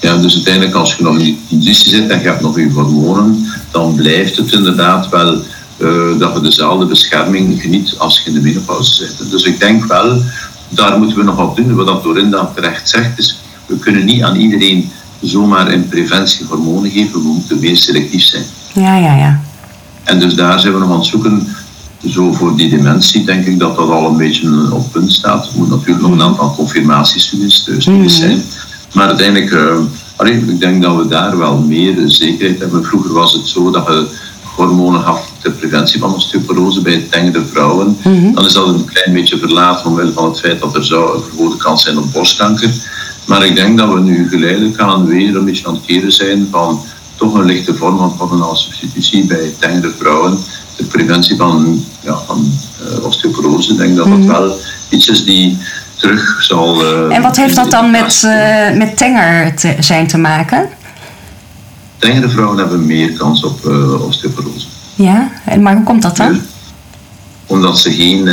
Ja, 0.00 0.16
dus 0.16 0.34
uiteindelijk 0.34 0.74
als 0.74 0.94
je 0.94 1.02
nog 1.02 1.12
in 1.18 1.22
die 1.24 1.38
transitie 1.48 1.88
zit 1.90 2.10
en 2.10 2.20
je 2.20 2.28
hebt 2.28 2.40
nog 2.40 2.56
je 2.58 2.70
hormonen, 2.70 3.46
dan 3.74 3.94
blijft 3.94 4.36
het 4.36 4.52
inderdaad 4.52 5.08
wel 5.08 5.42
eh, 5.76 6.18
dat 6.18 6.34
je 6.34 6.40
dezelfde 6.40 6.86
bescherming 6.86 7.62
geniet 7.62 7.94
als 7.98 8.20
je 8.20 8.28
in 8.28 8.34
de 8.34 8.40
menopauze 8.40 8.94
zit. 8.94 9.30
Dus 9.30 9.44
ik 9.44 9.60
denk 9.60 9.84
wel, 9.84 10.22
daar 10.68 10.98
moeten 10.98 11.16
we 11.16 11.24
nog 11.24 11.36
wat 11.36 11.56
doen. 11.56 11.74
Wat 11.74 11.86
dat 11.86 12.02
Dorinda 12.02 12.52
terecht 12.54 12.88
zegt, 12.88 13.18
is 13.18 13.38
we 13.66 13.78
kunnen 13.78 14.04
niet 14.04 14.22
aan 14.22 14.36
iedereen 14.36 14.90
zomaar 15.20 15.72
in 15.72 15.88
preventie 15.88 16.46
hormonen 16.46 16.90
geven, 16.90 17.22
we 17.22 17.28
moeten 17.28 17.60
meer 17.60 17.76
selectief 17.76 18.22
zijn. 18.22 18.44
ja, 18.74 18.96
ja, 18.96 19.14
ja. 19.14 19.40
En 20.04 20.18
dus 20.18 20.34
daar 20.34 20.60
zijn 20.60 20.72
we 20.72 20.78
nog 20.78 20.90
aan 20.90 20.98
het 20.98 21.06
zoeken. 21.06 21.48
Zo 22.08 22.32
voor 22.32 22.56
die 22.56 22.70
dementie 22.70 23.24
denk 23.24 23.46
ik 23.46 23.58
dat 23.58 23.76
dat 23.76 23.90
al 23.90 24.08
een 24.08 24.16
beetje 24.16 24.72
op 24.72 24.92
punt 24.92 25.12
staat. 25.12 25.46
Er 25.46 25.52
moet 25.56 25.68
natuurlijk 25.68 26.00
nog 26.00 26.10
een 26.10 26.22
aantal 26.22 26.54
confirmatiestudies 26.54 27.68
eh, 27.68 27.74
studies 27.78 28.16
zijn. 28.16 28.42
Maar 28.92 29.06
uiteindelijk, 29.06 29.52
eh, 29.52 29.76
allee, 30.16 30.34
ik 30.34 30.60
denk 30.60 30.82
dat 30.82 30.96
we 30.96 31.08
daar 31.08 31.38
wel 31.38 31.58
meer 31.58 31.94
zekerheid 32.06 32.58
hebben. 32.58 32.84
Vroeger 32.84 33.12
was 33.12 33.32
het 33.32 33.46
zo 33.46 33.70
dat 33.70 33.86
je 33.86 34.06
hormonen 34.56 35.02
gaf 35.02 35.32
ter 35.42 35.52
preventie 35.52 36.00
van 36.00 36.14
osteoporose 36.14 36.80
bij 36.80 37.06
tengere 37.10 37.44
vrouwen. 37.44 37.96
Dan 38.34 38.46
is 38.46 38.52
dat 38.52 38.66
een 38.66 38.84
klein 38.84 39.12
beetje 39.12 39.38
verlaat 39.38 39.84
omwille 39.84 40.12
van 40.12 40.24
het 40.24 40.40
feit 40.40 40.60
dat 40.60 40.74
er 40.74 40.84
zou 40.84 41.16
een 41.16 41.22
verhoogde 41.22 41.56
kans 41.56 41.82
zijn 41.82 41.98
op 41.98 42.12
borstkanker. 42.12 42.70
Maar 43.26 43.44
ik 43.44 43.54
denk 43.56 43.78
dat 43.78 43.92
we 43.92 44.00
nu 44.00 44.28
geleidelijk 44.28 44.78
aan 44.78 45.06
weer 45.06 45.36
een 45.36 45.44
beetje 45.44 45.66
aan 45.66 45.74
het 45.74 45.84
keren 45.84 46.12
zijn 46.12 46.48
van 46.50 46.80
toch 47.14 47.34
een 47.34 47.44
lichte 47.44 47.74
vorm 47.74 47.98
van 47.98 48.14
hormonale 48.18 48.56
substitutie 48.56 49.26
bij 49.26 49.54
tengere 49.58 49.92
vrouwen. 49.98 50.38
De 50.76 50.84
preventie 50.84 51.36
van, 51.36 51.84
ja, 52.00 52.18
van 52.26 52.52
eh, 52.80 53.04
osteoporose. 53.04 53.72
Ik 53.72 53.78
denk 53.78 53.96
dat 53.96 54.08
dat 54.08 54.24
wel 54.24 54.58
iets 54.88 55.08
is 55.08 55.24
die 55.24 55.58
terug 56.04 56.42
zal... 56.42 56.84
eh, 56.84 57.16
En 57.16 57.22
wat 57.22 57.36
heeft 57.36 57.54
dat 57.54 57.70
dan 57.70 57.90
met, 57.90 58.22
eh, 58.24 58.76
met 58.76 58.96
tenger 58.96 59.54
te 59.54 59.76
zijn 59.80 60.06
te 60.06 60.18
maken? 60.18 60.68
Tengere 61.98 62.28
vrouwen 62.28 62.58
hebben 62.58 62.86
meer 62.86 63.12
kans 63.12 63.44
op 63.44 63.66
eh, 63.66 64.06
osteoporose. 64.06 64.66
Ja, 64.94 65.30
en 65.44 65.62
maar 65.62 65.74
hoe 65.74 65.84
komt 65.84 66.02
dat 66.02 66.16
dan? 66.16 66.40
Omdat 67.46 67.78
ze 67.78 67.92
geen... 67.92 68.28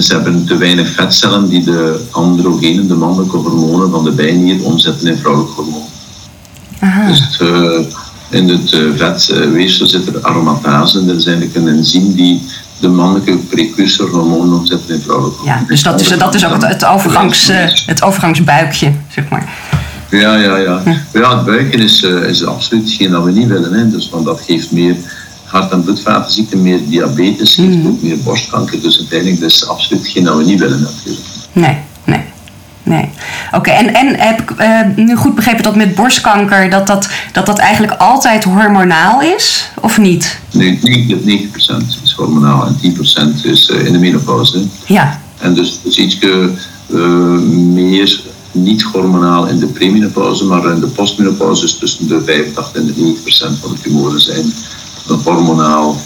ze 0.00 0.12
hebben 0.12 0.46
te 0.46 0.56
weinig 0.56 0.88
vetcellen 0.88 1.48
die 1.48 1.64
de 1.64 2.06
androgenen, 2.10 2.88
de 2.88 2.94
mannelijke 2.94 3.36
hormonen 3.36 3.90
van 3.90 4.04
de 4.04 4.10
bijnier 4.10 4.64
omzetten 4.64 5.08
in 5.08 5.18
vrouwelijke 5.18 5.54
hormonen. 5.54 5.88
Aha. 6.80 7.06
Dus 7.06 7.20
het, 7.20 7.40
in 8.30 8.48
het 8.48 8.76
vetweefsel 8.96 9.86
zit 9.86 10.06
er 10.06 10.22
aromatase. 10.22 11.04
Dat 11.04 11.16
is 11.16 11.26
eigenlijk 11.26 11.56
een 11.56 11.68
enzym 11.68 12.14
die 12.14 12.42
de 12.80 12.88
mannelijke 12.88 13.36
precursorhormonen 13.36 14.58
omzet 14.58 14.80
in 14.86 15.00
vrouwelijke 15.00 15.44
Ja, 15.44 15.64
dus 15.66 15.82
dat 15.82 16.00
is, 16.00 16.08
dat 16.08 16.34
is 16.34 16.46
ook 16.46 16.52
het, 16.52 16.66
het, 16.66 16.84
overgangs, 16.84 17.48
eh, 17.48 17.56
het 17.86 18.02
overgangsbuikje, 18.02 18.92
zeg 19.08 19.28
maar. 19.28 19.48
Ja, 20.10 20.34
ja, 20.34 20.56
ja. 20.56 20.82
Ja, 21.12 21.36
het 21.36 21.44
buiken 21.44 21.80
is, 21.80 22.02
eh, 22.02 22.22
is 22.22 22.46
absoluut 22.46 22.84
hetgeen 22.84 23.10
dat 23.10 23.24
we 23.24 23.30
niet 23.30 23.48
willen. 23.48 23.72
Hè. 23.72 23.90
Dus, 23.90 24.10
want 24.10 24.24
dat 24.24 24.40
geeft 24.46 24.72
meer 24.72 24.96
hart- 25.44 25.72
en 25.72 25.82
bloedvatenziekten, 25.82 26.62
meer 26.62 26.80
diabetes, 26.88 27.54
geeft 27.54 27.86
ook 27.86 28.02
meer 28.02 28.18
borstkanker. 28.18 28.82
Dus 28.82 28.98
uiteindelijk 28.98 29.40
dat 29.40 29.50
is 29.50 29.68
absoluut 29.68 30.02
hetgeen 30.02 30.24
dat 30.24 30.36
we 30.36 30.44
niet 30.44 30.60
willen 30.60 30.80
natuurlijk. 30.80 31.24
Nee, 31.52 31.76
nee. 32.04 32.22
Nee. 32.82 33.10
Oké, 33.52 33.70
en, 33.70 33.94
en 33.94 34.18
heb 34.18 34.40
ik 34.40 34.50
eh, 34.50 34.80
nu 34.96 35.16
goed 35.16 35.34
begrepen 35.34 35.62
dat 35.62 35.76
met 35.76 35.94
borstkanker 35.94 36.70
dat 36.70 36.86
dat, 36.86 37.08
dat 37.32 37.46
dat 37.46 37.58
eigenlijk 37.58 38.00
altijd 38.00 38.44
hormonaal 38.44 39.22
is, 39.22 39.70
of 39.88 39.98
niet? 39.98 40.40
Nu, 40.52 40.78
90% 40.78 42.02
is 42.02 42.12
hormonaal 42.16 42.66
en 42.66 42.94
10% 43.40 43.44
is 43.44 43.70
eh, 43.70 43.86
in 43.86 43.92
de 43.92 43.98
menopauze. 43.98 44.62
Ja, 44.86 45.20
En 45.38 45.54
dus 45.54 45.70
het 45.70 45.84
is 45.84 45.96
iets 45.96 46.18
meer 47.74 48.20
niet 48.52 48.82
hormonaal 48.82 49.46
in 49.46 49.58
de 49.58 49.66
premenopauze, 49.66 50.44
maar 50.44 50.72
in 50.72 50.80
de 50.80 50.86
postmenopauze 50.86 51.64
is 51.64 51.78
tussen 51.78 52.08
de 52.08 52.22
85 52.24 52.74
en 52.74 52.86
de 52.86 52.92
90 52.96 53.22
procent 53.22 53.58
van 53.58 53.72
de 53.72 53.80
tumoren 53.80 54.20
zijn 54.20 54.52
hormonaal 55.24 55.96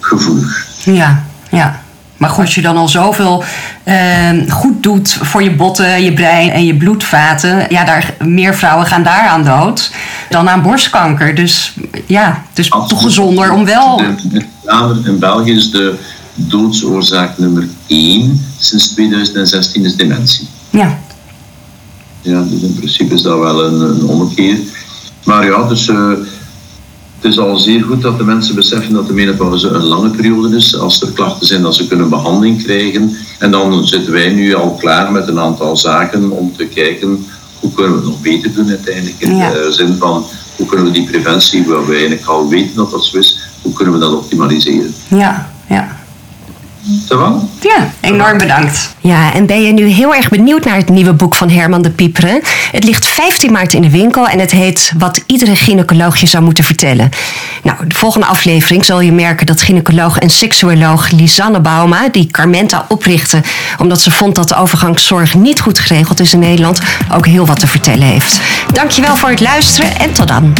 gevoelig. 0.00 0.66
Ja, 0.84 1.26
ja. 1.50 1.82
Maar 2.18 2.30
goed, 2.30 2.44
als 2.44 2.54
je 2.54 2.62
dan 2.62 2.76
al 2.76 2.88
zoveel 2.88 3.44
uh, 3.84 4.30
goed 4.48 4.82
doet 4.82 5.12
voor 5.12 5.42
je 5.42 5.54
botten, 5.54 6.02
je 6.02 6.12
brein 6.12 6.50
en 6.50 6.64
je 6.64 6.76
bloedvaten, 6.76 7.66
ja, 7.68 7.84
daar, 7.84 8.14
meer 8.24 8.54
vrouwen 8.54 8.86
gaan 8.86 9.02
daaraan 9.02 9.44
dood 9.44 9.90
dan 10.28 10.48
aan 10.48 10.62
borstkanker. 10.62 11.34
Dus 11.34 11.74
ja, 12.06 12.44
het 12.48 12.58
is 12.58 12.68
toch 12.68 13.02
gezonder 13.02 13.52
om 13.52 13.64
wel. 13.64 14.02
In 15.04 15.18
België 15.18 15.52
is 15.52 15.70
de 15.70 15.98
doodsoorzaak 16.34 17.38
nummer 17.38 17.68
1 17.86 18.46
sinds 18.58 18.88
2016 18.88 19.84
is 19.84 19.96
dementie. 19.96 20.48
Ja. 20.70 20.98
Ja, 22.20 22.42
dus 22.42 22.62
in 22.62 22.74
principe 22.74 23.14
is 23.14 23.22
dat 23.22 23.38
wel 23.38 23.64
een, 23.64 23.80
een 23.80 24.02
ommekeer. 24.02 24.58
Maar 25.24 25.44
ja, 25.44 25.68
dus 25.68 25.88
uh, 25.88 26.12
het 27.20 27.30
is 27.32 27.38
al 27.38 27.56
zeer 27.56 27.82
goed 27.82 28.02
dat 28.02 28.18
de 28.18 28.24
mensen 28.24 28.54
beseffen 28.54 28.94
dat 28.94 29.06
de 29.06 29.12
menopauze 29.12 29.68
een 29.68 29.84
lange 29.84 30.10
periode 30.10 30.56
is. 30.56 30.76
Als 30.76 31.02
er 31.02 31.12
klachten 31.12 31.46
zijn, 31.46 31.62
dat 31.62 31.74
ze 31.74 31.86
kunnen 31.86 32.08
behandeling 32.08 32.62
krijgen. 32.62 33.16
En 33.38 33.50
dan 33.50 33.86
zitten 33.86 34.12
wij 34.12 34.28
nu 34.28 34.54
al 34.54 34.74
klaar 34.74 35.12
met 35.12 35.28
een 35.28 35.38
aantal 35.38 35.76
zaken 35.76 36.30
om 36.30 36.52
te 36.56 36.66
kijken 36.66 37.26
hoe 37.60 37.72
kunnen 37.72 37.92
we 37.92 37.98
het 37.98 38.08
nog 38.08 38.20
beter 38.20 38.54
doen 38.54 38.68
uiteindelijk. 38.68 39.16
In 39.18 39.36
ja. 39.36 39.50
de 39.50 39.72
zin 39.72 39.96
van 39.98 40.24
hoe 40.56 40.66
kunnen 40.66 40.86
we 40.86 40.92
die 40.92 41.10
preventie, 41.10 41.66
waar 41.66 41.86
we 41.86 41.92
eigenlijk 41.92 42.26
al 42.26 42.48
weten 42.48 42.74
dat 42.74 42.90
dat 42.90 43.04
zo 43.04 43.18
is, 43.18 43.38
hoe 43.62 43.72
kunnen 43.72 43.94
we 43.94 44.00
dat 44.00 44.12
optimaliseren. 44.12 44.94
Ja, 45.08 45.50
ja. 45.68 45.97
Ja, 47.60 47.90
enorm 48.00 48.38
bedankt. 48.38 48.94
Ja, 49.00 49.32
en 49.34 49.46
ben 49.46 49.62
je 49.62 49.72
nu 49.72 49.86
heel 49.86 50.14
erg 50.14 50.28
benieuwd 50.28 50.64
naar 50.64 50.76
het 50.76 50.88
nieuwe 50.88 51.12
boek 51.12 51.34
van 51.34 51.50
Herman 51.50 51.82
de 51.82 51.90
Pieperen? 51.90 52.40
Het 52.72 52.84
ligt 52.84 53.06
15 53.06 53.52
maart 53.52 53.74
in 53.74 53.82
de 53.82 53.90
winkel 53.90 54.28
en 54.28 54.38
het 54.38 54.50
heet 54.50 54.92
Wat 54.98 55.22
iedere 55.26 55.56
gynaecoloog 55.56 56.16
je 56.16 56.26
zou 56.26 56.44
moeten 56.44 56.64
vertellen. 56.64 57.08
Nou, 57.62 57.86
de 57.86 57.94
volgende 57.94 58.26
aflevering 58.26 58.84
zal 58.84 59.00
je 59.00 59.12
merken 59.12 59.46
dat 59.46 59.60
gynaecoloog 59.60 60.18
en 60.18 60.30
seksuoloog 60.30 61.10
Lisanne 61.10 61.60
Bauma, 61.60 62.08
die 62.08 62.26
Carmenta 62.26 62.84
oprichtte 62.88 63.42
omdat 63.78 64.00
ze 64.00 64.10
vond 64.10 64.34
dat 64.34 64.48
de 64.48 64.56
overgangszorg 64.56 65.34
niet 65.34 65.60
goed 65.60 65.78
geregeld 65.78 66.20
is 66.20 66.32
in 66.32 66.38
Nederland, 66.38 66.80
ook 67.12 67.26
heel 67.26 67.46
wat 67.46 67.60
te 67.60 67.66
vertellen 67.66 68.06
heeft. 68.06 68.40
Dankjewel 68.72 69.16
voor 69.16 69.30
het 69.30 69.40
luisteren 69.40 69.98
en 69.98 70.12
tot 70.12 70.28
dan. 70.28 70.52